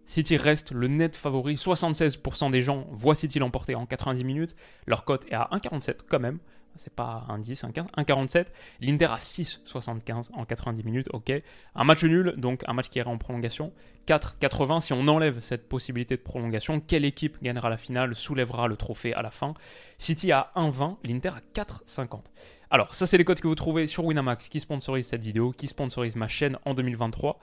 City 0.05 0.37
reste 0.37 0.71
le 0.71 0.87
net 0.87 1.15
favori. 1.15 1.55
76% 1.55 2.51
des 2.51 2.61
gens 2.61 2.87
voient 2.91 3.15
City 3.15 3.39
l'emporter 3.39 3.75
en 3.75 3.85
90 3.85 4.23
minutes. 4.23 4.55
Leur 4.85 5.03
cote 5.03 5.25
est 5.29 5.35
à 5.35 5.49
1,47 5.51 5.99
quand 6.09 6.19
même. 6.19 6.39
C'est 6.77 6.93
pas 6.93 7.25
un 7.29 7.39
10, 7.39 7.63
un 7.63 7.71
15, 7.71 7.87
1,47. 7.97 8.47
L'Inter 8.81 9.05
à 9.05 9.17
6,75 9.17 10.29
en 10.33 10.45
90 10.45 10.83
minutes, 10.83 11.07
ok. 11.13 11.31
Un 11.75 11.83
match 11.83 12.03
nul, 12.03 12.33
donc 12.37 12.63
un 12.67 12.73
match 12.73 12.89
qui 12.89 12.99
ira 12.99 13.09
en 13.09 13.17
prolongation. 13.17 13.73
4,80 14.07 14.81
si 14.81 14.93
on 14.93 15.07
enlève 15.07 15.39
cette 15.39 15.67
possibilité 15.67 16.15
de 16.15 16.21
prolongation. 16.21 16.79
Quelle 16.79 17.05
équipe 17.05 17.41
gagnera 17.41 17.69
la 17.69 17.77
finale, 17.77 18.15
soulèvera 18.15 18.67
le 18.67 18.77
trophée 18.77 19.13
à 19.13 19.21
la 19.21 19.31
fin? 19.31 19.53
City 19.97 20.31
à 20.31 20.51
1,20, 20.55 20.97
l'Inter 21.03 21.29
à 21.29 21.41
4,50. 21.53 22.21
Alors, 22.69 22.95
ça, 22.95 23.05
c'est 23.05 23.17
les 23.17 23.23
codes 23.23 23.39
que 23.39 23.47
vous 23.47 23.55
trouvez 23.55 23.87
sur 23.87 24.03
Winamax 24.03 24.49
qui 24.49 24.59
sponsorise 24.59 25.07
cette 25.07 25.23
vidéo, 25.23 25.51
qui 25.51 25.67
sponsorise 25.67 26.15
ma 26.15 26.27
chaîne 26.27 26.57
en 26.65 26.73
2023 26.73 27.39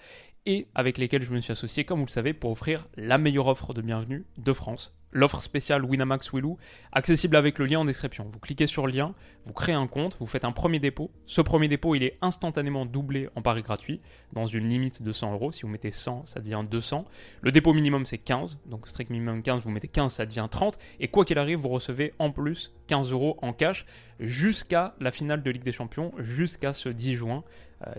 et 0.47 0.67
avec 0.75 0.99
lesquels 0.99 1.23
je 1.23 1.33
me 1.33 1.41
suis 1.41 1.53
associé, 1.53 1.85
comme 1.85 2.01
vous 2.01 2.07
le 2.07 2.11
savez, 2.11 2.35
pour 2.35 2.51
offrir 2.51 2.87
la 2.97 3.17
meilleure 3.17 3.47
offre 3.47 3.73
de 3.73 3.81
bienvenue 3.81 4.27
de 4.37 4.53
France 4.53 4.93
l'offre 5.15 5.41
spéciale 5.41 5.85
Winamax 5.85 6.33
Willou, 6.33 6.59
accessible 6.93 7.37
avec 7.37 7.59
le 7.59 7.65
lien 7.65 7.79
en 7.79 7.85
description. 7.87 8.29
Vous 8.31 8.41
cliquez 8.41 8.67
sur 8.67 8.87
le 8.87 8.93
lien, 8.93 9.15
vous 9.45 9.55
créez 9.55 9.75
un 9.75 9.87
compte, 9.87 10.17
vous 10.21 10.27
faites 10.27 10.45
un 10.45 10.53
premier 10.53 10.81
dépôt. 10.81 11.11
Ce 11.25 11.41
premier 11.41 11.69
dépôt, 11.69 11.95
il 11.95 12.03
est 12.03 12.19
instantanément 12.21 12.85
doublé 12.85 13.29
en 13.37 13.41
pari 13.41 13.63
gratuit, 13.63 14.01
dans 14.33 14.47
une 14.47 14.69
limite 14.69 15.03
de 15.03 15.13
100 15.13 15.33
euros. 15.33 15.53
Si 15.53 15.63
vous 15.63 15.69
mettez 15.69 15.91
100, 15.91 16.27
ça 16.27 16.41
devient 16.41 16.65
200. 16.69 17.07
Le 17.41 17.53
dépôt 17.53 17.73
minimum, 17.73 18.05
c'est 18.05 18.19
15, 18.19 18.59
donc 18.67 18.89
strict 18.89 19.11
minimum 19.11 19.43
15, 19.43 19.65
vous 19.65 19.71
mettez 19.71 19.89
15, 19.89 20.13
ça 20.13 20.27
devient 20.27 20.49
30. 20.51 20.79
Et 21.01 21.09
quoi 21.09 21.25
qu'il 21.25 21.39
arrive, 21.39 21.61
vous 21.61 21.69
recevez 21.69 22.13
en 22.19 22.31
plus 22.31 22.75
15 22.89 23.13
euros 23.13 23.39
en 23.41 23.53
cash 23.53 23.87
jusqu'à 24.21 24.94
la 25.01 25.11
finale 25.11 25.43
de 25.43 25.51
Ligue 25.51 25.65
des 25.65 25.73
Champions, 25.73 26.13
jusqu'à 26.19 26.73
ce 26.73 26.89
10 26.89 27.15
juin. 27.15 27.44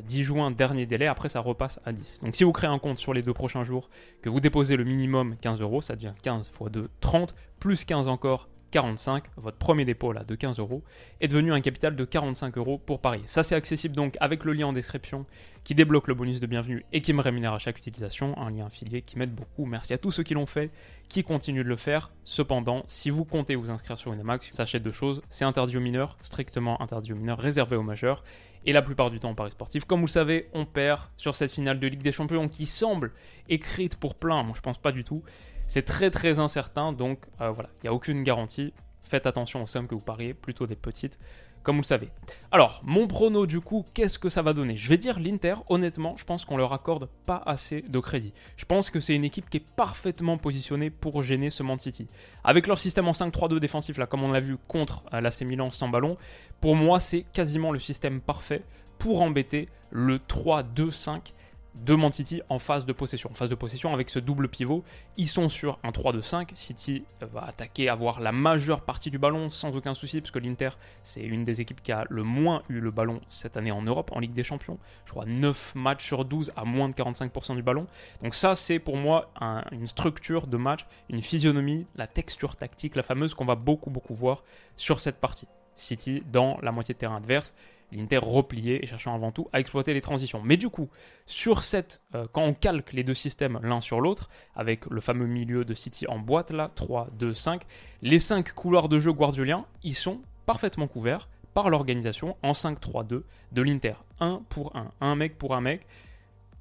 10 0.04 0.22
euh, 0.22 0.24
juin, 0.24 0.52
dernier 0.52 0.86
délai, 0.86 1.06
après 1.06 1.30
ça 1.30 1.40
repasse 1.40 1.80
à 1.86 1.92
10. 1.92 2.22
Donc 2.24 2.36
si 2.36 2.44
vous 2.44 2.52
créez 2.52 2.70
un 2.70 2.80
compte 2.80 2.98
sur 2.98 3.14
les 3.14 3.22
deux 3.22 3.34
prochains 3.34 3.64
jours, 3.64 3.90
que 4.22 4.30
vous 4.30 4.40
déposez 4.40 4.78
le 4.78 4.84
minimum 4.84 5.36
15 5.42 5.62
euros, 5.62 5.82
ça 5.82 5.96
devient 5.96 6.14
15 6.24 6.48
x 6.48 6.72
2, 6.72 6.90
30, 7.02 7.36
plus 7.60 7.86
15 7.86 8.08
encore, 8.08 8.48
45, 8.76 9.24
votre 9.38 9.56
premier 9.56 9.86
dépôt 9.86 10.12
là 10.12 10.26
de 10.26 10.36
15 10.36 10.60
euros 10.60 10.84
est 11.22 11.30
devenu 11.30 11.54
un 11.54 11.62
capital 11.62 11.96
de 11.96 12.04
45 12.04 12.58
euros 12.58 12.78
pour 12.78 13.00
parier. 13.00 13.24
Ça 13.26 13.42
c'est 13.42 13.56
accessible 13.56 13.96
donc 13.96 14.18
avec 14.20 14.44
le 14.44 14.52
lien 14.52 14.68
en 14.68 14.74
description 14.74 15.26
qui 15.64 15.76
débloque 15.76 16.10
le 16.10 16.14
bonus 16.14 16.42
de 16.42 16.46
bienvenue 16.46 16.86
et 16.92 17.00
qui 17.00 17.14
me 17.14 17.22
rémunère 17.22 17.54
à 17.54 17.58
chaque 17.58 17.78
utilisation, 17.78 18.38
un 18.38 18.52
lien 18.52 18.66
affilié 18.66 19.02
qui 19.02 19.18
m'aide 19.18 19.34
beaucoup. 19.34 19.66
Merci 19.66 19.94
à 19.94 19.98
tous 19.98 20.12
ceux 20.12 20.24
qui 20.24 20.34
l'ont 20.34 20.46
fait, 20.46 20.72
qui 21.08 21.24
continuent 21.24 21.64
de 21.64 21.70
le 21.70 21.78
faire. 21.78 22.12
Cependant, 22.26 22.84
si 22.88 23.10
vous 23.10 23.24
comptez 23.24 23.56
vous 23.56 23.72
inscrire 23.72 23.98
sur 23.98 24.12
Winamax, 24.12 24.52
sachez 24.52 24.82
deux 24.82 24.92
choses, 24.92 25.22
c'est 25.30 25.46
interdit 25.46 25.78
aux 25.78 25.82
mineurs, 25.82 26.18
strictement 26.20 26.82
interdit 26.82 27.14
aux 27.14 27.16
mineurs, 27.16 27.40
réservé 27.40 27.78
aux 27.78 27.82
majeurs 27.82 28.26
et 28.66 28.74
la 28.74 28.82
plupart 28.82 29.10
du 29.10 29.22
temps 29.22 29.34
Paris 29.36 29.52
sportif. 29.52 29.86
Comme 29.86 30.02
vous 30.02 30.08
le 30.08 30.12
savez, 30.12 30.50
on 30.54 30.66
perd 30.66 31.00
sur 31.16 31.38
cette 31.38 31.54
finale 31.54 31.80
de 31.80 31.88
Ligue 31.88 32.04
des 32.04 32.12
Champions 32.12 32.50
qui 32.50 32.66
semble 32.66 33.14
écrite 33.48 33.96
pour 33.96 34.16
plein, 34.16 34.44
moi 34.44 34.54
je 34.54 34.62
pense 34.62 34.80
pas 34.80 34.92
du 34.92 35.06
tout. 35.06 35.24
C'est 35.68 35.84
très 35.84 36.12
très 36.12 36.40
incertain, 36.40 36.94
donc 36.94 37.26
euh, 37.42 37.52
voilà, 37.52 37.70
il 37.78 37.86
n'y 37.86 37.90
a 37.90 37.94
aucune 37.94 38.24
garantie. 38.24 38.74
Faites 39.04 39.26
attention 39.26 39.64
aux 39.64 39.68
sommes 39.68 39.88
que 39.88 39.96
vous 39.96 40.02
pariez, 40.02 40.34
plutôt 40.34 40.66
des 40.66 40.76
petites, 40.76 41.20
comme 41.66 41.76
vous 41.78 41.82
le 41.82 41.86
savez. 41.88 42.10
Alors, 42.52 42.82
mon 42.84 43.08
prono 43.08 43.46
du 43.46 43.60
coup, 43.60 43.86
qu'est-ce 43.94 44.20
que 44.20 44.30
ça 44.30 44.42
va 44.42 44.54
donner? 44.54 44.78
Je 44.78 44.88
vais 44.88 44.98
dire 44.98 45.20
l'Inter, 45.20 45.56
honnêtement, 45.68 46.16
je 46.16 46.24
pense 46.24 46.46
qu'on 46.46 46.58
leur 46.58 46.74
accorde 46.74 47.10
pas 47.26 47.42
assez 47.46 47.82
de 47.82 48.00
crédit. 48.00 48.34
Je 48.56 48.66
pense 48.66 48.90
que 48.90 49.00
c'est 49.00 49.16
une 49.16 49.26
équipe 49.26 49.50
qui 49.50 49.58
est 49.58 49.66
parfaitement 49.76 50.38
positionnée 50.38 50.92
pour 50.92 51.24
gêner 51.24 51.50
ce 51.50 51.64
Man 51.64 51.80
City. 51.80 52.08
Avec 52.44 52.68
leur 52.68 52.80
système 52.80 53.08
en 53.08 53.12
5-3-2 53.12 53.60
défensif, 53.60 53.98
là, 53.98 54.06
comme 54.06 54.24
on 54.24 54.32
l'a 54.32 54.40
vu 54.40 54.58
contre 54.68 55.04
euh, 55.14 55.22
l'AC 55.22 55.42
Milan 55.42 55.72
sans 55.72 55.90
ballon, 55.90 56.18
pour 56.62 56.76
moi, 56.76 57.00
c'est 57.00 57.24
quasiment 57.34 57.72
le 57.72 57.80
système 57.80 58.22
parfait 58.22 58.64
pour 59.00 59.22
embêter 59.22 59.68
le 59.90 60.20
3-2-5 60.20 61.34
de 61.76 61.94
Man 61.94 62.12
City 62.12 62.42
en 62.50 62.58
phase 62.58 62.86
de 62.86 62.94
possession. 62.94 63.30
En 63.32 63.34
phase 63.34 63.50
de 63.50 63.56
possession 63.56 63.94
avec 63.94 64.10
ce 64.10 64.20
double 64.20 64.48
pivot, 64.48 64.84
ils 65.18 65.28
sont 65.28 65.50
sur 65.50 65.78
un 65.84 65.90
3-2-5. 65.90 66.50
City 66.54 67.04
va 67.22 67.46
attaquer, 67.46 67.90
avoir 67.90 68.20
la 68.22 68.32
majeure 68.32 68.82
partie 68.82 69.12
du 69.12 69.18
ballon 69.18 69.50
sans 69.50 69.76
aucun 69.76 69.94
souci, 69.94 70.22
parce 70.22 70.32
que 70.32 70.40
l'Inter, 70.40 70.70
c'est 71.04 71.24
une 71.24 71.44
des 71.44 71.62
équipes 71.62 71.82
qui 71.84 71.92
a 71.92 72.06
le 72.10 72.24
moins 72.24 72.64
eu 72.70 72.80
le 72.80 72.92
ballon 72.92 73.22
cette 73.28 73.58
année 73.58 73.72
en 73.72 73.82
Europe, 73.82 74.12
en 74.14 74.20
Ligue 74.20 74.34
des 74.34 74.44
Champions. 74.44 74.78
Je 75.06 75.12
crois 75.12 75.26
9 75.26 75.76
matchs 75.76 76.06
sur 76.06 76.26
12 76.26 76.52
à 76.56 76.66
moins 76.66 76.90
de 76.90 76.96
45% 76.96 77.56
du 77.56 77.64
ballon. 77.64 77.88
Donc 78.24 78.34
ça, 78.34 78.56
c'est 78.56 78.80
pour 78.80 78.98
moi 78.98 79.32
une 79.72 79.88
structure 79.88 80.48
de 80.48 80.58
match, 80.58 80.86
une 81.10 81.22
physionomie, 81.22 81.86
la 81.96 82.08
texture 82.08 82.56
tactique, 82.56 82.96
la 82.96 83.04
fameuse 83.04 83.34
qu'on 83.34 83.46
va 83.46 83.56
beaucoup, 83.56 83.90
beaucoup 83.90 84.14
voir 84.14 84.44
sur 84.78 85.02
cette 85.02 85.18
partie. 85.18 85.48
City 85.78 86.24
dans 86.32 86.58
la 86.62 86.72
moitié 86.72 86.94
de 86.94 87.00
terrain 87.00 87.18
adverse 87.18 87.54
l'Inter 87.92 88.18
replié 88.18 88.84
et 88.84 88.88
cherchant 88.88 89.14
avant 89.14 89.32
tout 89.32 89.48
à 89.54 89.60
exploiter 89.60 89.94
les 89.94 90.02
transitions. 90.02 90.42
Mais 90.44 90.58
du 90.58 90.70
coup, 90.70 90.90
sur 91.26 91.64
cette, 91.64 92.02
euh, 92.14 92.28
quand 92.32 92.44
on 92.44 92.54
calque 92.54 92.94
les 92.94 93.04
deux 93.04 93.14
systèmes 93.14 93.60
l'un 93.64 93.82
sur 93.82 94.02
l'autre, 94.02 94.30
avec 94.56 94.86
le 94.88 95.02
fameux 95.02 95.28
milieu 95.28 95.66
de 95.66 95.74
City 95.74 96.08
en 96.08 96.20
boîte 96.20 96.52
là, 96.52 96.70
3, 96.76 97.08
2, 97.18 97.34
5, 97.34 97.64
les 98.02 98.20
5 98.20 98.54
couloirs 98.54 98.90
de 98.90 99.00
jeu 99.00 99.12
guardioliens, 99.12 99.66
ils 99.84 99.96
sont 99.96 100.22
parfaitement 100.46 100.88
couverts 100.88 101.30
par 101.54 101.70
l'organisation 101.70 102.36
en 102.44 102.52
5-3-2 102.52 103.24
de 103.52 103.62
l'Inter. 103.62 103.94
Un 104.20 104.42
pour 104.50 104.76
un, 104.76 104.92
un 105.02 105.16
mec 105.16 105.38
pour 105.38 105.56
un 105.56 105.62
mec. 105.62 105.88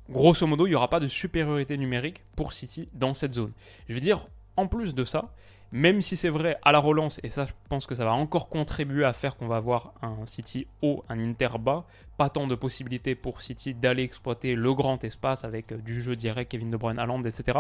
Grosso 0.09 0.47
modo, 0.47 0.67
il 0.67 0.71
n'y 0.71 0.77
aura 0.77 0.89
pas 0.89 1.01
de 1.01 1.07
supériorité 1.07 1.77
numérique 1.79 2.23
pour 2.37 2.53
City 2.53 2.89
dans 2.93 3.15
cette 3.15 3.35
zone. 3.35 3.51
Je 3.89 3.95
veux 3.95 4.01
dire, 4.01 4.29
en 4.57 4.67
plus 4.67 4.95
de 4.95 5.05
ça, 5.05 5.33
même 5.75 6.03
si 6.03 6.17
c'est 6.17 6.29
vrai 6.29 6.57
à 6.63 6.71
la 6.71 6.79
relance, 6.79 7.19
et 7.25 7.31
ça 7.31 7.47
je 7.47 7.53
pense 7.69 7.85
que 7.87 7.97
ça 7.97 8.05
va 8.05 8.13
encore 8.13 8.49
contribuer 8.49 9.05
à 9.05 9.13
faire 9.13 9.37
qu'on 9.37 9.49
va 9.49 9.57
avoir 9.57 9.93
un 10.03 10.25
City 10.25 10.69
haut, 10.83 11.03
un 11.09 11.19
Inter 11.19 11.49
bas, 11.59 11.85
pas 12.17 12.31
tant 12.31 12.47
de 12.47 12.55
possibilités 12.55 13.17
pour 13.17 13.43
City 13.43 13.75
d'aller 13.75 14.05
exploiter 14.05 14.55
le 14.55 14.73
grand 14.73 15.03
espace 15.03 15.43
avec 15.43 15.73
euh, 15.73 15.79
du 15.79 16.01
jeu 16.01 16.15
direct, 16.15 16.53
Kevin 16.53 16.71
De 16.71 16.77
Bruyne, 16.77 17.01
Haaland, 17.01 17.25
etc. 17.25 17.59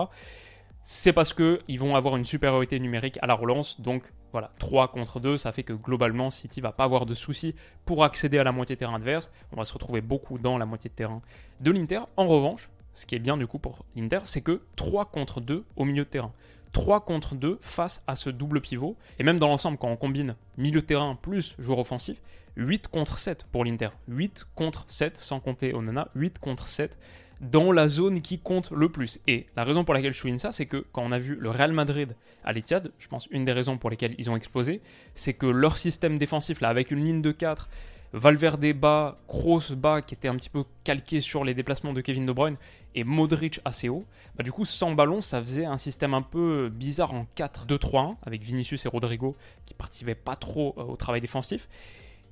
C'est 0.80 1.12
parce 1.12 1.34
qu'ils 1.34 1.80
vont 1.80 1.96
avoir 1.96 2.14
une 2.16 2.24
supériorité 2.24 2.78
numérique 2.78 3.18
à 3.20 3.26
la 3.26 3.34
relance, 3.34 3.80
donc 3.80 4.04
voilà, 4.30 4.52
3 4.60 4.92
contre 4.92 5.18
2, 5.18 5.36
ça 5.36 5.50
fait 5.50 5.64
que 5.64 5.72
globalement 5.72 6.30
City 6.30 6.60
va 6.60 6.70
pas 6.70 6.84
avoir 6.84 7.06
de 7.06 7.14
soucis 7.14 7.56
pour 7.84 8.04
accéder 8.04 8.38
à 8.38 8.44
la 8.44 8.52
moitié 8.52 8.76
de 8.76 8.78
terrain 8.78 8.94
adverse. 8.94 9.32
On 9.50 9.56
va 9.56 9.64
se 9.64 9.72
retrouver 9.72 10.02
beaucoup 10.02 10.38
dans 10.38 10.56
la 10.56 10.66
moitié 10.66 10.88
de 10.88 10.94
terrain 10.94 11.20
de 11.60 11.70
l'Inter. 11.72 12.02
En 12.16 12.28
revanche, 12.28 12.70
ce 12.92 13.06
qui 13.06 13.16
est 13.16 13.18
bien 13.18 13.36
du 13.36 13.48
coup 13.48 13.58
pour 13.58 13.84
l'Inter, 13.96 14.20
c'est 14.24 14.40
que 14.40 14.62
3 14.76 15.06
contre 15.06 15.40
2 15.40 15.64
au 15.74 15.84
milieu 15.84 16.04
de 16.04 16.08
terrain. 16.08 16.32
3 16.74 17.04
contre 17.04 17.36
2 17.36 17.56
face 17.62 18.04
à 18.06 18.16
ce 18.16 18.28
double 18.28 18.60
pivot. 18.60 18.98
Et 19.18 19.22
même 19.22 19.38
dans 19.38 19.48
l'ensemble, 19.48 19.78
quand 19.78 19.88
on 19.88 19.96
combine 19.96 20.36
milieu 20.58 20.82
terrain 20.82 21.14
plus 21.14 21.54
joueur 21.58 21.78
offensif, 21.78 22.20
8 22.56 22.88
contre 22.88 23.18
7 23.18 23.46
pour 23.50 23.64
l'Inter. 23.64 23.88
8 24.08 24.46
contre 24.54 24.84
7, 24.88 25.16
sans 25.16 25.40
compter 25.40 25.72
Onana, 25.72 26.08
8 26.14 26.38
contre 26.38 26.68
7 26.68 26.98
dans 27.40 27.72
la 27.72 27.88
zone 27.88 28.22
qui 28.22 28.38
compte 28.38 28.70
le 28.70 28.88
plus. 28.88 29.20
Et 29.26 29.46
la 29.56 29.64
raison 29.64 29.84
pour 29.84 29.94
laquelle 29.94 30.12
je 30.12 30.18
souligne 30.18 30.38
ça, 30.38 30.52
c'est 30.52 30.66
que 30.66 30.84
quand 30.92 31.02
on 31.02 31.12
a 31.12 31.18
vu 31.18 31.36
le 31.36 31.50
Real 31.50 31.72
Madrid 31.72 32.16
à 32.44 32.52
l'Etihad, 32.52 32.92
je 32.98 33.08
pense 33.08 33.26
une 33.30 33.44
des 33.44 33.52
raisons 33.52 33.78
pour 33.78 33.90
lesquelles 33.90 34.14
ils 34.18 34.30
ont 34.30 34.36
explosé, 34.36 34.80
c'est 35.14 35.34
que 35.34 35.46
leur 35.46 35.78
système 35.78 36.18
défensif, 36.18 36.60
là, 36.60 36.68
avec 36.68 36.90
une 36.90 37.04
ligne 37.04 37.22
de 37.22 37.32
4, 37.32 37.68
Valverde 38.16 38.72
bas, 38.74 39.18
Kroos 39.26 39.74
bas, 39.76 40.00
qui 40.00 40.14
était 40.14 40.28
un 40.28 40.36
petit 40.36 40.48
peu 40.48 40.62
calqué 40.84 41.20
sur 41.20 41.42
les 41.42 41.52
déplacements 41.52 41.92
de 41.92 42.00
Kevin 42.00 42.26
De 42.26 42.32
Bruyne, 42.32 42.56
et 42.94 43.02
Modric 43.02 43.60
assez 43.64 43.88
haut, 43.88 44.04
bah 44.36 44.44
du 44.44 44.52
coup, 44.52 44.64
sans 44.64 44.92
ballon, 44.92 45.20
ça 45.20 45.42
faisait 45.42 45.64
un 45.64 45.78
système 45.78 46.14
un 46.14 46.22
peu 46.22 46.68
bizarre 46.68 47.12
en 47.12 47.26
4-2-3-1, 47.36 48.14
avec 48.22 48.42
Vinicius 48.42 48.86
et 48.86 48.88
Rodrigo 48.88 49.34
qui 49.66 49.74
participaient 49.74 50.14
pas 50.14 50.36
trop 50.36 50.76
euh, 50.78 50.84
au 50.84 50.96
travail 50.96 51.20
défensif. 51.20 51.68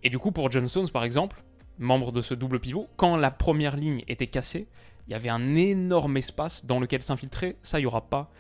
Et 0.05 0.09
du 0.09 0.21
coup, 0.21 0.31
pour 0.31 0.53
John 0.53 0.69
Stones, 0.69 0.89
par 0.89 1.03
exemple, 1.03 1.43
membre 1.81 2.13
de 2.13 2.21
ce 2.21 2.35
double 2.35 2.61
pivot, 2.61 2.89
quand 2.97 3.17
la 3.17 3.33
première 3.33 3.77
ligne 3.77 4.05
était 4.07 4.29
cassée, 4.29 4.69
il 5.09 5.11
y 5.11 5.15
avait 5.15 5.31
un 5.31 5.57
énorme 5.57 6.17
espace 6.17 6.65
dans 6.65 6.79
lequel 6.79 7.03
s'infiltrer. 7.03 7.57
Ça, 7.65 7.81
il 7.81 7.83
n'y 7.83 7.87
aura 7.87 8.03
pas 8.03 8.31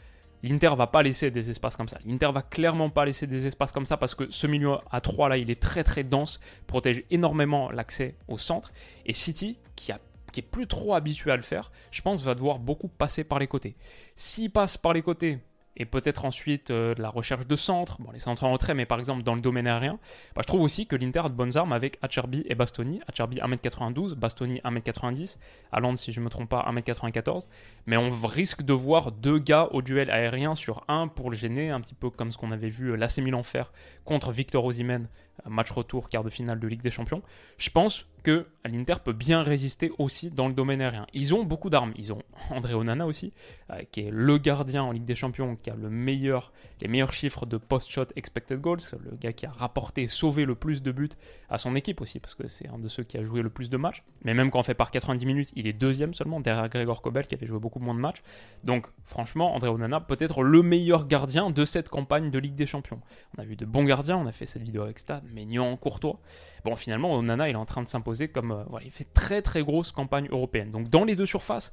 L'Inter 0.43 0.71
va 0.77 0.89
pas 0.89 1.03
laisser 1.03 1.31
des 1.31 1.51
espaces 1.51 1.77
comme 1.77 1.89
ça. 1.89 1.99
L'Inter 2.05 2.31
va 2.33 2.43
clairement 2.43 2.91
pas 2.91 3.05
laisser 3.05 3.27
des 3.27 3.47
espaces 3.47 3.73
comme 3.73 3.87
ça 3.87 3.97
parce 3.97 4.15
que 4.15 4.31
ce 4.31 4.47
milieu 4.47 4.77
à 4.91 5.01
3 5.01 5.29
là, 5.29 5.37
il 5.37 5.51
est 5.51 5.61
très 5.61 5.85
très 5.85 6.03
dense, 6.03 6.41
protège 6.67 7.05
énormément 7.11 7.71
l'accès 7.71 8.17
au 8.29 8.39
centre. 8.39 8.73
Et 9.07 9.15
City, 9.15 9.59
qui, 9.77 9.93
a, 9.93 10.01
qui 10.33 10.41
est 10.41 10.43
plus 10.43 10.67
trop 10.67 10.95
habitué 10.95 11.31
à 11.31 11.37
le 11.37 11.43
faire, 11.43 11.71
je 11.91 12.03
pense 12.03 12.25
va 12.25 12.35
devoir 12.35 12.59
beaucoup 12.59 12.89
passer 12.89 13.23
par 13.23 13.39
les 13.39 13.47
côtés. 13.47 13.77
S'il 14.17 14.51
passe 14.51 14.77
par 14.77 14.93
les 14.93 15.03
côtés, 15.03 15.39
et 15.77 15.85
peut-être 15.85 16.25
ensuite 16.25 16.71
euh, 16.71 16.95
de 16.95 17.03
la 17.03 17.09
recherche 17.09 17.47
de 17.47 17.57
centres, 17.57 18.01
bon, 18.01 18.11
les 18.11 18.19
centres 18.19 18.45
en 18.45 18.53
retrait, 18.53 18.75
mais 18.75 18.87
par 18.87 18.99
exemple 18.99 19.23
dans 19.23 19.35
le 19.35 19.41
domaine 19.41 19.67
aérien, 19.67 19.99
bah, 20.35 20.43
je 20.43 20.47
trouve 20.47 20.63
aussi 20.63 20.87
que 20.87 20.97
l'Inter 20.97 21.21
a 21.21 21.29
de 21.29 21.35
bonnes 21.35 21.57
armes 21.57 21.73
avec 21.73 21.99
Acerbi 22.03 22.45
et 22.47 22.55
Bastoni. 22.55 23.01
Acerbi 23.09 23.39
1m92, 23.39 24.15
Bastoni 24.15 24.61
1m90, 24.65 25.39
Allende 25.73 25.99
si 25.99 26.13
je 26.13 26.21
ne 26.21 26.25
me 26.27 26.31
trompe 26.31 26.49
pas 26.49 26.65
1m94, 26.71 27.49
mais 27.87 27.97
on 27.97 28.11
risque 28.27 28.63
de 28.63 28.73
voir 28.73 29.13
deux 29.13 29.39
gars 29.39 29.69
au 29.73 29.83
duel 29.83 30.11
aérien 30.11 30.55
sur 30.55 30.85
un 30.89 31.09
pour 31.09 31.31
le 31.31 31.37
gêner, 31.37 31.71
un 31.71 31.81
petit 31.81 31.95
peu 31.95 32.11
comme 32.11 32.33
ce 32.33 32.39
qu'on 32.39 32.53
avait 32.53 32.69
vu 32.69 32.91
euh, 32.91 32.97
l'AC 32.97 33.19
Milan 33.19 33.43
faire 33.43 33.73
contre 34.05 34.33
Victor 34.33 34.65
Osimhen 34.65 35.09
match 35.49 35.71
retour, 35.71 36.09
quart 36.09 36.25
de 36.25 36.31
finale 36.31 36.61
de 36.61 36.69
Ligue 36.69 36.83
des 36.83 36.91
Champions, 36.91 37.23
je 37.59 37.71
pense 37.71 38.07
que 38.23 38.47
l'Inter 38.65 38.95
peut 39.05 39.13
bien 39.13 39.43
résister 39.43 39.91
aussi 39.99 40.31
dans 40.31 40.47
le 40.47 40.55
domaine 40.55 40.81
aérien. 40.81 41.07
Ils 41.13 41.35
ont 41.35 41.43
beaucoup 41.43 41.71
d'armes. 41.71 41.93
Ils 41.97 42.13
ont 42.13 42.23
André 42.51 42.75
Onana 42.75 43.07
aussi, 43.07 43.33
euh, 43.71 43.83
qui 43.91 44.03
est 44.03 44.11
le 44.11 44.39
gardien 44.39 44.85
en 44.85 44.93
Ligue 44.93 45.05
des 45.05 45.15
Champions, 45.15 45.57
qui 45.57 45.71
a 45.71 45.75
le 45.75 45.91
meilleur, 45.91 46.53
les 46.81 46.89
meilleurs 46.89 47.13
chiffres 47.13 47.47
de 47.47 47.57
post-shot 47.57 48.07
expected 48.17 48.61
goals, 48.61 48.79
le 49.05 49.17
gars 49.17 49.33
qui 49.33 49.47
a 49.47 49.51
rapporté, 49.51 50.07
sauvé 50.07 50.45
le 50.45 50.55
plus 50.55 50.83
de 50.83 50.93
buts 50.93 51.11
à 51.51 51.59
son 51.59 51.75
équipe 51.75 52.01
aussi, 52.01 52.21
parce 52.21 52.35
que 52.35 52.47
c'est 52.47 52.69
un 52.69 52.79
de 52.79 52.89
ceux 52.89 53.03
qui 53.03 53.19
a 53.19 53.23
joué 53.23 53.43
le 53.43 53.51
plus 53.51 53.71
de 53.71 53.77
matchs. 53.77 54.05
Mais 54.25 54.35
même 54.35 54.51
quand 54.51 54.61
on 54.61 54.63
fait 54.63 54.75
par 54.75 54.91
90 54.91 55.27
minutes, 55.27 55.53
il 55.57 55.67
est 55.67 55.73
deuxième 55.73 56.15
seulement, 56.15 56.41
derrière 56.41 56.69
Gregor 56.69 57.03
Kobel, 57.03 57.27
qui 57.27 57.35
avait 57.35 57.47
joué 57.47 57.59
beaucoup 57.59 57.81
moins 57.81 57.95
de 57.95 58.01
matchs. 58.01 58.23
Donc 58.63 58.87
franchement, 59.05 59.55
André 59.55 59.69
Onana 59.69 60.01
peut 60.01 60.17
être 60.21 60.43
le 60.43 60.63
meilleur 60.63 61.07
gardien 61.07 61.51
de 61.51 61.65
cette 61.65 61.89
campagne 61.89 62.31
de 62.31 62.39
Ligue 62.39 62.55
des 62.55 62.67
Champions. 62.67 63.01
On 63.37 63.43
a 63.43 63.45
vu 63.45 63.57
de 63.57 63.67
bons 63.67 63.85
gardiens, 63.85 64.17
on 64.17 64.27
a 64.27 64.33
fait 64.33 64.47
cette 64.47 64.63
vidéo 64.63 64.83
avec 64.83 64.99
Stade, 64.99 65.22
Maignan, 65.31 65.77
Courtois. 65.77 66.19
Bon, 66.65 66.77
finalement, 66.77 67.15
Onana, 67.15 67.49
il 67.49 67.53
est 67.53 67.57
en 67.57 67.65
train 67.65 67.83
de 67.83 67.89
s'imposer 67.89 68.29
comme. 68.29 68.53
Euh, 68.53 68.79
il 68.85 68.91
fait 68.91 69.07
très 69.15 69.43
très 69.43 69.63
grosse 69.63 69.93
campagne 69.93 70.29
européenne. 70.31 70.71
Donc, 70.71 70.89
dans 70.89 71.05
les 71.05 71.17
deux 71.17 71.27
surfaces, 71.27 71.73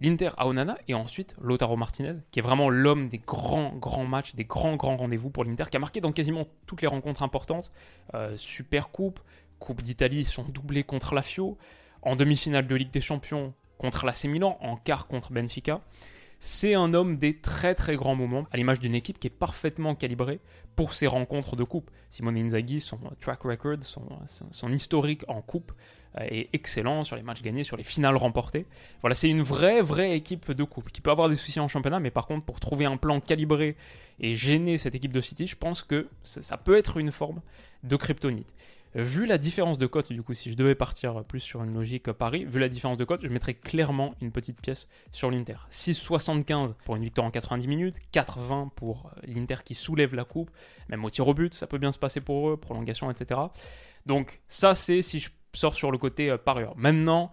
l'Inter 0.00 0.30
à 0.36 0.46
Onana 0.46 0.76
et 0.88 0.94
ensuite 0.94 1.34
Lautaro 1.40 1.76
Martinez, 1.76 2.16
qui 2.30 2.38
est 2.38 2.42
vraiment 2.42 2.68
l'homme 2.68 3.08
des 3.08 3.18
grands 3.18 3.74
grands 3.74 4.06
matchs, 4.06 4.34
des 4.34 4.44
grands 4.44 4.76
grands 4.76 4.96
rendez-vous 4.96 5.30
pour 5.30 5.44
l'Inter, 5.44 5.64
qui 5.70 5.76
a 5.76 5.80
marqué 5.80 6.00
dans 6.00 6.12
quasiment 6.12 6.46
toutes 6.66 6.82
les 6.82 6.88
rencontres 6.88 7.22
importantes. 7.22 7.72
Euh, 8.14 8.36
Super 8.36 8.90
Coupe, 8.90 9.20
Coupe 9.58 9.82
d'Italie, 9.82 10.18
ils 10.20 10.26
sont 10.26 10.44
doublés 10.44 10.84
contre 10.84 11.14
la 11.14 11.22
Fio. 11.22 11.56
En 12.02 12.14
demi-finale 12.14 12.66
de 12.66 12.74
Ligue 12.74 12.90
des 12.92 13.00
Champions 13.00 13.52
contre 13.78 14.06
l'AC 14.06 14.24
Milan, 14.24 14.58
en 14.60 14.76
quart 14.76 15.06
contre 15.06 15.32
Benfica. 15.32 15.80
C'est 16.38 16.74
un 16.74 16.92
homme 16.92 17.16
des 17.16 17.38
très 17.38 17.74
très 17.74 17.96
grands 17.96 18.14
moments, 18.14 18.46
à 18.52 18.56
l'image 18.56 18.78
d'une 18.78 18.94
équipe 18.94 19.18
qui 19.18 19.26
est 19.26 19.30
parfaitement 19.30 19.94
calibrée 19.94 20.40
pour 20.74 20.92
ses 20.92 21.06
rencontres 21.06 21.56
de 21.56 21.64
coupe. 21.64 21.90
Simone 22.10 22.36
Inzaghi, 22.36 22.80
son 22.80 22.98
track 23.20 23.42
record, 23.42 23.78
son, 23.80 24.72
historique 24.72 25.24
en 25.28 25.40
coupe 25.40 25.72
euh, 26.18 26.26
est 26.28 26.50
excellent 26.52 27.02
sur 27.02 27.16
les 27.16 27.22
matchs 27.22 27.42
gagnés, 27.42 27.64
sur 27.64 27.78
les 27.78 27.82
finales 27.82 28.16
remportées. 28.16 28.66
Voilà, 29.00 29.14
c'est 29.14 29.30
une 29.30 29.40
vraie, 29.40 29.80
vraie 29.80 30.14
équipe 30.14 30.52
de 30.52 30.64
coupe 30.64 30.92
qui 30.92 31.00
peut 31.00 31.10
avoir 31.10 31.30
des 31.30 31.36
soucis 31.36 31.58
en 31.58 31.68
championnat, 31.68 32.00
mais 32.00 32.10
par 32.10 32.26
contre, 32.26 32.44
pour 32.44 32.60
trouver 32.60 32.84
un 32.84 32.98
plan 32.98 33.18
calibré 33.20 33.74
et 34.20 34.36
gêner 34.36 34.76
cette 34.76 34.94
équipe 34.94 35.12
de 35.12 35.22
City, 35.22 35.46
je 35.46 35.56
pense 35.56 35.82
que 35.82 36.08
ça 36.22 36.58
peut 36.58 36.76
être 36.76 36.98
une 36.98 37.12
forme 37.12 37.40
de 37.82 37.96
kryptonite. 37.96 38.52
Vu 38.96 39.26
la 39.26 39.36
différence 39.36 39.76
de 39.76 39.86
cote, 39.86 40.10
du 40.10 40.22
coup, 40.22 40.32
si 40.32 40.50
je 40.50 40.56
devais 40.56 40.74
partir 40.74 41.22
plus 41.24 41.40
sur 41.40 41.62
une 41.62 41.74
logique 41.74 42.10
Paris, 42.12 42.46
vu 42.46 42.58
la 42.58 42.70
différence 42.70 42.96
de 42.96 43.04
cote, 43.04 43.20
je 43.22 43.28
mettrais 43.28 43.52
clairement 43.52 44.14
une 44.22 44.32
petite 44.32 44.58
pièce 44.58 44.88
sur 45.12 45.30
l'Inter. 45.30 45.56
6,75 45.70 46.72
pour 46.82 46.96
une 46.96 47.02
victoire 47.02 47.26
en 47.26 47.30
90 47.30 47.68
minutes, 47.68 47.96
4,20 48.14 48.70
pour 48.70 49.12
euh, 49.14 49.20
l'Inter 49.26 49.56
qui 49.62 49.74
soulève 49.74 50.14
la 50.14 50.24
coupe, 50.24 50.50
même 50.88 51.04
au 51.04 51.10
tir 51.10 51.28
au 51.28 51.34
but, 51.34 51.52
ça 51.52 51.66
peut 51.66 51.76
bien 51.76 51.92
se 51.92 51.98
passer 51.98 52.22
pour 52.22 52.48
eux, 52.48 52.56
prolongation, 52.56 53.10
etc. 53.10 53.38
Donc 54.06 54.40
ça, 54.48 54.74
c'est 54.74 55.02
si 55.02 55.20
je 55.20 55.28
sors 55.52 55.74
sur 55.74 55.90
le 55.90 55.98
côté 55.98 56.30
euh, 56.30 56.38
parieur. 56.38 56.72
Maintenant, 56.78 57.32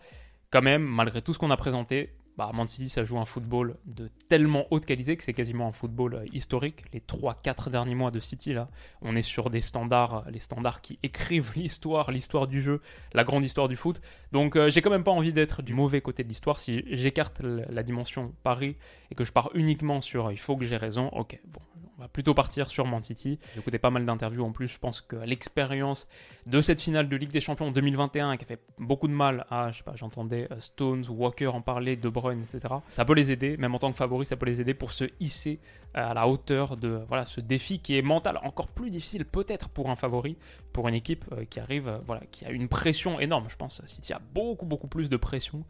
quand 0.52 0.62
même, 0.62 0.84
malgré 0.84 1.22
tout 1.22 1.32
ce 1.32 1.40
qu'on 1.40 1.50
a 1.50 1.56
présenté, 1.56 2.14
bah, 2.38 2.50
Man 2.54 2.68
City, 2.68 2.90
ça 2.90 3.04
joue 3.04 3.20
un 3.20 3.26
football 3.26 3.78
de 3.86 4.08
tellement 4.28 4.66
haute 4.72 4.86
qualité 4.86 5.16
que 5.16 5.24
c'est 5.24 5.34
quasiment 5.34 5.68
un 5.68 5.72
football 5.72 6.16
euh, 6.16 6.26
historique. 6.34 6.84
Les 6.92 7.00
3-4 7.00 7.70
derniers 7.70 7.94
mois 7.94 8.10
de 8.10 8.20
City, 8.20 8.54
là, 8.54 8.70
on 9.02 9.16
est 9.16 9.22
sur 9.22 9.50
des 9.50 9.62
standards, 9.62 10.26
euh, 10.28 10.32
les 10.32 10.40
standards 10.40 10.82
qui 10.82 10.98
écrivent 11.04 11.52
l'histoire, 11.56 12.12
l'histoire 12.12 12.48
du 12.48 12.62
jeu, 12.62 12.82
la 13.14 13.24
grande 13.24 13.46
histoire 13.46 13.68
du 13.68 13.76
foot. 13.76 14.02
Donc 14.32 14.56
euh, 14.56 14.70
j'ai 14.70 14.82
quand 14.82 14.90
même 14.90 15.04
pas 15.04 15.12
envie 15.12 15.34
d'être 15.34 15.62
du 15.62 15.76
mauvais 15.76 16.02
côté 16.02 16.24
de 16.24 16.28
l'histoire. 16.28 16.60
Si 16.60 16.84
j'écarte 16.88 17.42
la 17.42 17.84
dimension 17.84 18.34
Paris 18.44 18.76
et 19.12 19.16
que 19.16 19.24
je 19.24 19.32
pars 19.32 19.52
uniquement 19.54 20.02
sur 20.02 20.32
il 20.32 20.40
faut 20.40 20.58
que 20.58 20.66
j'ai 20.66 20.78
raison, 20.78 21.10
ok, 21.10 21.40
bon, 21.46 21.60
on 21.73 21.73
va 21.98 22.08
plutôt 22.08 22.34
partir 22.34 22.68
sur 22.68 22.86
Man 22.86 23.04
City. 23.04 23.40
J'ai 23.54 23.60
écouté 23.60 23.78
pas 23.78 23.90
mal 23.90 24.06
d'interviews 24.06 24.44
en 24.44 24.52
plus. 24.52 24.68
Je 24.68 24.80
pense 24.80 25.02
que 25.02 25.16
l'expérience 25.16 26.08
de 26.48 26.60
cette 26.62 26.82
finale 26.82 27.08
de 27.08 27.16
Ligue 27.16 27.32
des 27.32 27.42
Champions 27.42 27.72
2021 27.72 28.38
qui 28.38 28.46
a 28.46 28.48
fait 28.48 28.62
beaucoup 28.80 29.08
de 29.08 29.14
mal 29.14 29.46
à, 29.50 29.72
je 29.72 29.78
sais 29.78 29.84
pas, 29.84 29.96
j'entendais 29.96 30.48
euh, 30.52 30.60
Stones, 30.60 31.06
Walker 31.10 31.48
en 31.48 31.62
parler, 31.62 31.96
De 31.96 32.10
Bruyne, 32.10 32.42
etc. 32.42 32.76
Ça 32.90 33.06
peut 33.06 33.14
les 33.14 33.32
aider, 33.32 33.58
même 33.58 33.76
en 33.76 33.80
tant 33.80 33.92
que 33.92 33.98
favori, 33.98 34.26
ça 34.26 34.36
peut 34.36 34.46
les 34.46 34.62
aider 34.62 34.74
pour 34.74 34.92
se 34.92 35.06
hisser 35.20 35.60
euh, 35.96 36.12
à 36.12 36.14
la 36.14 36.28
hauteur 36.28 36.78
de 36.78 37.02
voilà 37.08 37.26
ce 37.26 37.42
défi 37.42 37.80
qui 37.80 37.98
est 37.98 38.02
mental, 38.02 38.40
encore 38.44 38.68
plus 38.68 38.90
difficile 38.90 39.26
peut-être 39.26 39.70
pour 39.70 39.90
un 39.90 39.96
favori, 39.96 40.38
pour 40.72 40.88
une 40.88 40.96
équipe 40.96 41.26
euh, 41.32 41.46
qui 41.46 41.60
arrive, 41.60 42.00
voilà, 42.06 42.22
qui 42.32 42.46
a 42.46 42.50
une 42.50 42.68
pression 42.68 43.20
énorme. 43.20 43.46
Je 43.50 43.56
pense 43.56 43.82
City 43.86 44.14
a 44.14 44.22
beaucoup 44.34 44.66
beaucoup 44.66 44.88
plus 44.88 45.10
de 45.10 45.18
pression 45.18 45.64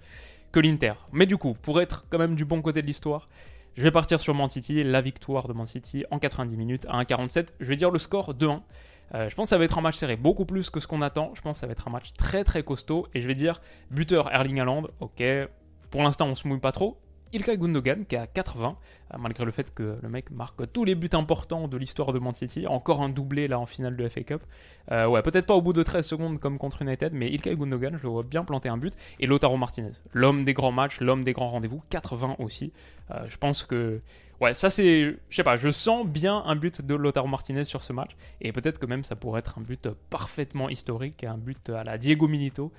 que 0.52 0.60
l'Inter. 0.60 0.94
Mais 1.12 1.26
du 1.26 1.36
coup, 1.36 1.56
pour 1.62 1.82
être 1.82 2.06
quand 2.10 2.20
même 2.20 2.36
du 2.36 2.46
bon 2.46 2.62
côté 2.62 2.82
de 2.82 2.88
l'histoire, 2.88 3.26
je 3.76 3.82
vais 3.82 3.92
partir 3.92 4.20
sur 4.20 4.34
Man 4.36 4.50
City, 4.50 4.84
la 4.84 5.02
victoire 5.02 5.48
de 5.48 5.54
Man 5.54 5.66
City 5.66 6.06
en 6.12 6.20
90 6.20 6.58
minutes 6.58 6.86
à 6.90 7.02
1,47. 7.02 7.50
Je 7.60 7.68
vais 7.68 7.76
dire 7.76 7.90
le 7.92 8.00
score 8.00 8.34
2-1. 8.34 8.62
Euh, 9.16 9.30
je 9.30 9.36
pense 9.36 9.46
que 9.46 9.50
ça 9.50 9.58
va 9.58 9.64
être 9.66 9.78
un 9.78 9.82
match 9.82 9.96
serré, 9.96 10.16
beaucoup 10.16 10.46
plus 10.46 10.70
que 10.70 10.80
ce 10.80 10.88
qu'on 10.88 11.02
attend. 11.02 11.32
Je 11.36 11.42
pense 11.42 11.58
que 11.58 11.62
ça 11.62 11.68
va 11.68 11.74
être 11.74 11.88
un 11.88 11.92
match 11.92 12.14
très 12.14 12.44
très 12.44 12.64
costaud. 12.64 13.08
Et 13.14 13.20
je 13.20 13.28
vais 13.28 13.36
dire 13.36 13.62
buteur 13.92 14.32
Erling 14.32 14.60
Haaland, 14.60 14.88
ok. 15.00 15.24
Pour 15.90 16.04
l'instant, 16.04 16.28
on 16.28 16.36
se 16.36 16.48
mouille 16.48 16.60
pas 16.60 16.72
trop. 16.72 17.00
Ilkay 17.34 17.58
Gundogan 17.58 18.06
qui 18.06 18.16
à 18.16 18.28
80, 18.28 18.78
euh, 19.14 19.18
malgré 19.20 19.44
le 19.44 19.52
fait 19.52 19.74
que 19.74 19.98
le 20.02 20.10
mec 20.10 20.30
marque 20.32 20.72
tous 20.72 20.86
les 20.86 20.96
buts 20.96 21.10
importants 21.14 21.68
de 21.68 21.78
l'histoire 21.78 22.14
de 22.14 22.20
Man 22.20 22.34
City. 22.34 22.68
Encore 22.68 23.02
un 23.02 23.10
doublé 23.10 23.48
là 23.48 23.60
en 23.60 23.66
finale 23.66 23.96
de 23.96 24.08
FA 24.08 24.22
Cup. 24.22 24.42
Euh, 24.92 25.08
ouais, 25.08 25.22
peut-être 25.22 25.46
pas 25.46 25.56
au 25.56 25.62
bout 25.62 25.74
de 25.74 25.84
13 25.84 26.06
secondes 26.06 26.40
comme 26.40 26.58
contre 26.58 26.82
United, 26.84 27.14
mais 27.14 27.30
Ilkay 27.30 27.56
Gundogan, 27.56 27.98
je 27.98 28.04
le 28.04 28.10
vois 28.10 28.24
bien 28.24 28.44
planter 28.44 28.70
un 28.70 28.78
but. 28.78 28.94
Et 29.20 29.28
Lautaro 29.28 29.58
Martinez, 29.58 29.92
l'homme 30.14 30.46
des 30.46 30.54
grands 30.54 30.72
matchs, 30.72 31.00
l'homme 31.00 31.24
des 31.24 31.34
grands 31.34 31.48
rendez-vous, 31.48 31.82
80 31.90 32.36
aussi. 32.40 32.72
Euh, 33.12 33.26
je 33.28 33.38
pense 33.38 33.64
que 33.64 34.02
ouais, 34.40 34.54
ça 34.54 34.70
c'est, 34.70 35.18
je 35.30 35.36
sais 35.36 35.44
pas, 35.44 35.58
je 35.58 35.70
sens 35.70 36.06
bien 36.06 36.44
un 36.46 36.56
but 36.56 36.82
de 36.82 36.96
Lautaro 36.96 37.28
Martinez 37.28 37.64
sur 37.64 37.84
ce 37.84 37.94
match, 37.94 38.12
et 38.42 38.52
peut-être 38.52 38.80
que 38.80 38.86
même 38.86 39.04
ça 39.04 39.16
pourrait 39.16 39.40
être 39.40 39.58
un 39.58 39.62
but 39.62 39.90
parfaitement 40.10 40.70
historique, 40.70 41.24
un 41.24 41.38
but 41.38 41.70
à 41.70 41.84
la 41.84 41.98
Diego 41.98 42.28
Milito, 42.28 42.72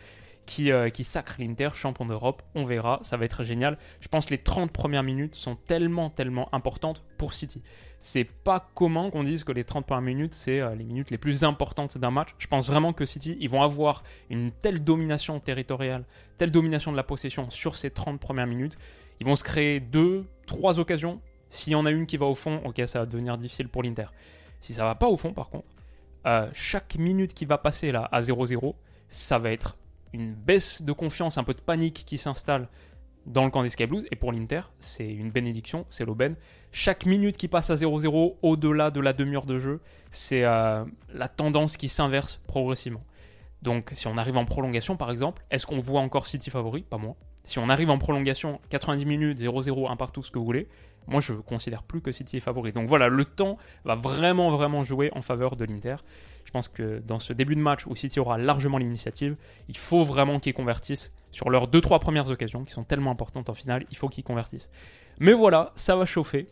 qui, 0.47 0.71
euh, 0.71 0.89
sacre 1.03 1.37
l'Inter 1.39 1.71
champion 1.75 2.07
d'Europe. 2.07 2.43
On 2.55 2.65
verra, 2.65 2.99
ça 3.03 3.17
va 3.17 3.25
être 3.25 3.43
génial. 3.43 3.79
Je 4.01 4.09
pense 4.09 4.27
que 4.27 4.31
les 4.31 4.39
30 4.39 4.71
premières 4.71 5.03
minutes 5.03 5.35
sont 5.35 5.57
tellement, 5.57 6.11
tellement 6.11 6.49
importantes 6.55 7.03
pour 7.19 7.35
City. 7.35 7.63
C'est 7.99 8.25
pas 8.25 8.69
commun 8.75 9.11
qu'on 9.11 9.25
dise 9.25 9.45
que 9.45 9.53
les 9.53 9.65
30 9.65 9.87
premières 9.87 10.03
minutes, 10.03 10.35
c'est 10.35 10.61
euh, 10.61 10.75
les 10.75 10.85
minutes 10.85 11.11
les 11.11 11.19
plus 11.19 11.45
importantes 11.45 11.99
d'un 11.99 12.11
match. 12.11 12.31
Je 12.39 12.47
pense 12.47 12.69
vraiment 12.69 12.93
que 12.93 13.05
City, 13.05 13.37
ils 13.41 13.49
vont 13.49 13.63
avoir 13.63 14.03
une 14.31 14.51
telle 14.53 14.83
domination 14.83 15.41
territoriale, 15.41 16.05
telle 16.39 16.51
domination 16.51 16.93
de 16.93 16.97
la 16.97 17.05
possession 17.05 17.51
sur 17.51 17.77
ces 17.77 17.91
30 17.91 18.21
premières 18.21 18.47
minutes. 18.47 18.77
Ils 19.21 19.27
vont 19.27 19.37
se 19.37 19.45
créer 19.45 19.81
deux, 19.81 20.27
trois 20.47 20.79
occasions. 20.79 21.21
S'il 21.49 21.73
y 21.73 21.77
en 21.77 21.87
a 21.87 21.91
une 21.91 22.07
qui 22.07 22.17
va 22.17 22.27
au 22.27 22.35
fond, 22.35 22.61
ok, 22.65 22.83
ça 22.87 23.01
va 23.01 23.07
devenir 23.07 23.37
difficile 23.37 23.69
pour 23.69 23.83
l'Inter. 23.83 24.07
Si 24.61 24.75
ça 24.75 24.85
va 24.85 24.95
pas 24.95 25.09
au 25.09 25.17
fond, 25.17 25.33
par 25.33 25.51
contre, 25.51 25.69
euh, 26.27 26.49
chaque 26.53 26.97
minute 26.97 27.35
qui 27.35 27.45
va 27.45 27.59
passer 27.59 27.93
là 27.93 28.09
à 28.11 28.23
0-0, 28.23 28.75
ça 29.09 29.39
va 29.39 29.53
être 29.53 29.77
une 30.15 30.33
baisse 30.33 30.81
de 30.81 30.93
confiance, 30.93 31.37
un 31.39 31.45
peu 31.45 31.55
de 31.55 31.61
panique 31.61 32.05
qui 32.07 32.19
s'installe 32.19 32.69
dans 33.27 33.45
le 33.45 33.51
camp 33.51 33.63
des 33.63 33.69
Sky 33.69 33.87
Blues. 33.87 34.07
Et 34.11 34.17
pour 34.17 34.33
l'Inter, 34.33 34.63
c'est 34.79 35.11
une 35.13 35.31
bénédiction, 35.31 35.85
c'est 35.89 36.05
l'aubaine. 36.05 36.37
Chaque 36.71 37.05
minute 37.05 37.37
qui 37.37 37.49
passe 37.49 37.71
à 37.71 37.75
0-0 37.75 38.37
au-delà 38.41 38.91
de 38.91 39.01
la 39.01 39.13
demi-heure 39.13 39.47
de 39.47 39.59
jeu, 39.59 39.81
c'est 40.11 40.45
euh, 40.45 40.85
la 41.13 41.29
tendance 41.29 41.77
qui 41.77 41.89
s'inverse 41.89 42.41
progressivement. 42.47 43.05
Donc 43.63 43.91
si 43.95 44.07
on 44.07 44.17
arrive 44.17 44.37
en 44.37 44.45
prolongation 44.45 44.97
par 44.97 45.11
exemple, 45.11 45.43
est-ce 45.51 45.67
qu'on 45.67 45.81
voit 45.81 46.01
encore 46.01 46.27
City 46.27 46.51
favori? 46.51 46.83
Pas 46.83 46.99
moi. 46.99 47.17
Si 47.45 47.59
on 47.59 47.69
arrive 47.69 47.91
en 47.91 47.99
prolongation 47.99 48.61
90 48.71 49.05
minutes, 49.05 49.41
0-0, 49.41 49.91
un 49.91 49.97
partout, 49.97 50.23
ce 50.23 50.31
que 50.31 50.39
vous 50.39 50.45
voulez, 50.45 50.69
moi 51.07 51.21
je 51.21 51.33
considère 51.33 51.83
plus 51.83 52.01
que 52.01 52.13
City 52.13 52.37
est 52.37 52.41
favori. 52.41 52.73
Donc 52.73 52.89
voilà, 52.89 53.09
le 53.09 53.25
temps 53.25 53.59
va 53.85 53.95
vraiment 53.97 54.51
vraiment 54.51 54.85
jouer 54.85 55.11
en 55.15 55.23
faveur 55.23 55.57
de 55.57 55.65
l'Inter. 55.65 55.97
Je 56.45 56.51
pense 56.51 56.69
que 56.69 57.01
dans 57.01 57.19
ce 57.19 57.33
début 57.33 57.57
de 57.57 57.61
match 57.61 57.87
où 57.87 57.97
City 57.97 58.21
aura 58.21 58.39
largement 58.39 58.79
l'initiative, 58.79 59.37
il 59.69 59.77
faut 59.77 60.05
vraiment 60.05 60.39
qu'ils 60.41 60.55
convertissent 60.55 61.13
sur 61.31 61.51
leurs 61.51 61.69
2-3 61.69 62.01
premières 62.01 62.31
occasions 62.31 62.65
qui 62.65 62.73
sont 62.73 62.85
tellement 62.85 63.11
importantes 63.11 63.49
en 63.49 63.55
finale, 63.55 63.87
il 63.91 63.97
faut 63.97 64.09
qu'ils 64.09 64.25
convertissent. 64.25 64.71
Mais 65.19 65.33
voilà, 65.33 65.73
ça 65.75 65.97
va 65.97 66.07
chauffer. 66.07 66.47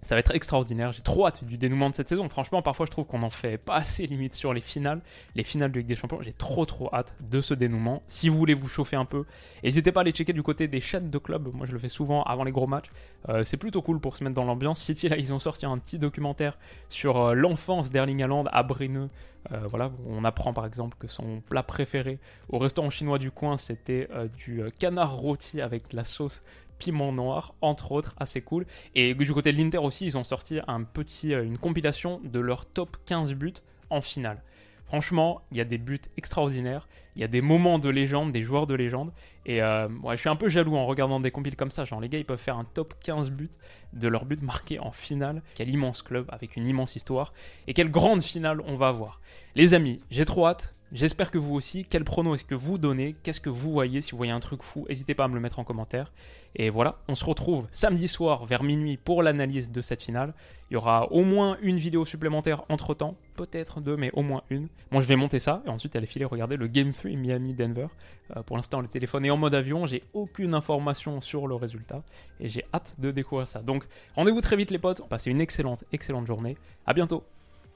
Ça 0.00 0.14
va 0.14 0.20
être 0.20 0.32
extraordinaire. 0.32 0.92
J'ai 0.92 1.02
trop 1.02 1.26
hâte 1.26 1.42
du 1.44 1.58
dénouement 1.58 1.90
de 1.90 1.94
cette 1.94 2.08
saison. 2.08 2.28
Franchement, 2.28 2.62
parfois, 2.62 2.86
je 2.86 2.92
trouve 2.92 3.04
qu'on 3.04 3.22
en 3.22 3.30
fait 3.30 3.58
pas 3.58 3.74
assez 3.74 4.06
limite 4.06 4.32
sur 4.32 4.54
les 4.54 4.60
finales, 4.60 5.00
les 5.34 5.42
finales 5.42 5.72
de 5.72 5.78
Ligue 5.78 5.88
des 5.88 5.96
Champions. 5.96 6.22
J'ai 6.22 6.32
trop 6.32 6.64
trop 6.66 6.88
hâte 6.92 7.16
de 7.20 7.40
ce 7.40 7.52
dénouement. 7.52 8.02
Si 8.06 8.28
vous 8.28 8.38
voulez 8.38 8.54
vous 8.54 8.68
chauffer 8.68 8.94
un 8.94 9.04
peu, 9.04 9.24
n'hésitez 9.64 9.90
pas 9.90 10.00
à 10.00 10.02
aller 10.02 10.12
checker 10.12 10.32
du 10.32 10.44
côté 10.44 10.68
des 10.68 10.80
chaînes 10.80 11.10
de 11.10 11.18
clubs. 11.18 11.52
Moi, 11.52 11.66
je 11.66 11.72
le 11.72 11.78
fais 11.78 11.88
souvent 11.88 12.22
avant 12.22 12.44
les 12.44 12.52
gros 12.52 12.68
matchs. 12.68 12.90
Euh, 13.28 13.42
c'est 13.42 13.56
plutôt 13.56 13.82
cool 13.82 13.98
pour 14.00 14.16
se 14.16 14.22
mettre 14.22 14.34
dans 14.34 14.44
l'ambiance. 14.44 14.80
City, 14.80 15.08
là, 15.08 15.16
ils 15.16 15.32
ont 15.32 15.40
sorti 15.40 15.66
un 15.66 15.76
petit 15.78 15.98
documentaire 15.98 16.58
sur 16.88 17.16
euh, 17.16 17.34
l'enfance 17.34 17.90
d'Erling 17.90 18.22
Haaland 18.22 18.44
à 18.52 18.62
Brenneux. 18.62 19.10
Euh, 19.52 19.66
voilà, 19.68 19.90
on 20.06 20.24
apprend 20.24 20.52
par 20.52 20.66
exemple 20.66 20.96
que 21.00 21.08
son 21.08 21.40
plat 21.40 21.62
préféré 21.62 22.18
au 22.48 22.58
restaurant 22.58 22.90
chinois 22.90 23.18
du 23.18 23.30
coin, 23.30 23.56
c'était 23.56 24.08
du 24.36 24.62
canard 24.78 25.16
rôti 25.16 25.60
avec 25.60 25.92
la 25.92 26.04
sauce 26.04 26.42
Piment 26.78 27.12
Noir, 27.12 27.54
entre 27.60 27.92
autres, 27.92 28.14
assez 28.18 28.40
cool. 28.40 28.66
Et 28.94 29.14
du 29.14 29.32
côté 29.32 29.52
de 29.52 29.58
l'Inter 29.58 29.78
aussi, 29.78 30.06
ils 30.06 30.16
ont 30.16 30.24
sorti 30.24 30.60
un 30.66 30.84
petit, 30.84 31.34
euh, 31.34 31.44
une 31.44 31.58
compilation 31.58 32.20
de 32.24 32.40
leurs 32.40 32.66
top 32.66 32.96
15 33.06 33.34
buts 33.34 33.54
en 33.90 34.00
finale. 34.00 34.42
Franchement, 34.88 35.42
il 35.52 35.58
y 35.58 35.60
a 35.60 35.64
des 35.64 35.76
buts 35.76 36.00
extraordinaires, 36.16 36.88
il 37.14 37.20
y 37.20 37.24
a 37.24 37.28
des 37.28 37.42
moments 37.42 37.78
de 37.78 37.90
légende, 37.90 38.32
des 38.32 38.42
joueurs 38.42 38.66
de 38.66 38.72
légende. 38.72 39.12
Et 39.44 39.62
euh, 39.62 39.86
je 40.12 40.16
suis 40.16 40.30
un 40.30 40.36
peu 40.36 40.48
jaloux 40.48 40.76
en 40.76 40.86
regardant 40.86 41.20
des 41.20 41.30
compiles 41.30 41.56
comme 41.56 41.70
ça. 41.70 41.84
Genre, 41.84 42.00
les 42.00 42.08
gars, 42.08 42.18
ils 42.18 42.24
peuvent 42.24 42.40
faire 42.40 42.56
un 42.56 42.64
top 42.64 42.94
15 43.00 43.30
buts 43.30 43.50
de 43.92 44.08
leurs 44.08 44.24
buts 44.24 44.38
marqués 44.40 44.78
en 44.78 44.90
finale. 44.90 45.42
Quel 45.54 45.68
immense 45.68 46.00
club 46.00 46.24
avec 46.30 46.56
une 46.56 46.66
immense 46.66 46.96
histoire. 46.96 47.34
Et 47.66 47.74
quelle 47.74 47.90
grande 47.90 48.22
finale 48.22 48.62
on 48.66 48.76
va 48.76 48.88
avoir. 48.88 49.20
Les 49.56 49.74
amis, 49.74 50.00
j'ai 50.10 50.24
trop 50.24 50.46
hâte. 50.46 50.74
J'espère 50.90 51.30
que 51.30 51.36
vous 51.36 51.54
aussi. 51.54 51.84
Quel 51.84 52.02
prono 52.02 52.34
est-ce 52.34 52.46
que 52.46 52.54
vous 52.54 52.78
donnez? 52.78 53.12
Qu'est-ce 53.22 53.42
que 53.42 53.50
vous 53.50 53.70
voyez 53.70 54.00
Si 54.00 54.12
vous 54.12 54.16
voyez 54.16 54.32
un 54.32 54.40
truc 54.40 54.62
fou, 54.62 54.86
n'hésitez 54.88 55.14
pas 55.14 55.24
à 55.24 55.28
me 55.28 55.34
le 55.34 55.40
mettre 55.40 55.58
en 55.58 55.64
commentaire. 55.64 56.12
Et 56.56 56.70
voilà, 56.70 56.96
on 57.08 57.14
se 57.14 57.26
retrouve 57.26 57.66
samedi 57.70 58.08
soir 58.08 58.46
vers 58.46 58.62
minuit 58.62 58.96
pour 58.96 59.22
l'analyse 59.22 59.70
de 59.70 59.80
cette 59.82 60.02
finale. 60.02 60.32
Il 60.70 60.74
y 60.74 60.76
aura 60.76 61.12
au 61.12 61.24
moins 61.24 61.58
une 61.60 61.76
vidéo 61.76 62.06
supplémentaire 62.06 62.62
entre 62.70 62.94
temps, 62.94 63.16
peut-être 63.36 63.82
deux, 63.82 63.96
mais 63.96 64.10
au 64.14 64.22
moins 64.22 64.42
une. 64.48 64.68
Moi, 64.90 65.02
je 65.02 65.08
vais 65.08 65.16
monter 65.16 65.40
ça 65.40 65.62
et 65.66 65.68
ensuite 65.68 65.94
aller 65.94 66.06
filer 66.06 66.24
regarder 66.24 66.56
le 66.56 66.66
Game 66.68 66.92
3 66.92 67.10
Miami-Denver. 67.10 67.88
Euh, 68.36 68.42
pour 68.42 68.56
l'instant, 68.56 68.80
le 68.80 68.88
téléphone 68.88 69.26
est 69.26 69.30
en 69.30 69.36
mode 69.36 69.54
avion, 69.54 69.84
j'ai 69.84 70.04
aucune 70.14 70.54
information 70.54 71.20
sur 71.20 71.46
le 71.46 71.54
résultat 71.54 72.02
et 72.40 72.48
j'ai 72.48 72.64
hâte 72.72 72.94
de 72.98 73.10
découvrir 73.10 73.46
ça. 73.46 73.60
Donc, 73.60 73.84
rendez-vous 74.14 74.40
très 74.40 74.56
vite, 74.56 74.70
les 74.70 74.78
potes. 74.78 75.06
Passez 75.08 75.30
une 75.30 75.42
excellente, 75.42 75.84
excellente 75.92 76.26
journée. 76.26 76.56
À 76.86 76.94
bientôt. 76.94 77.24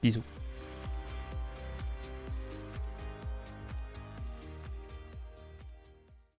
Bisous. 0.01 0.23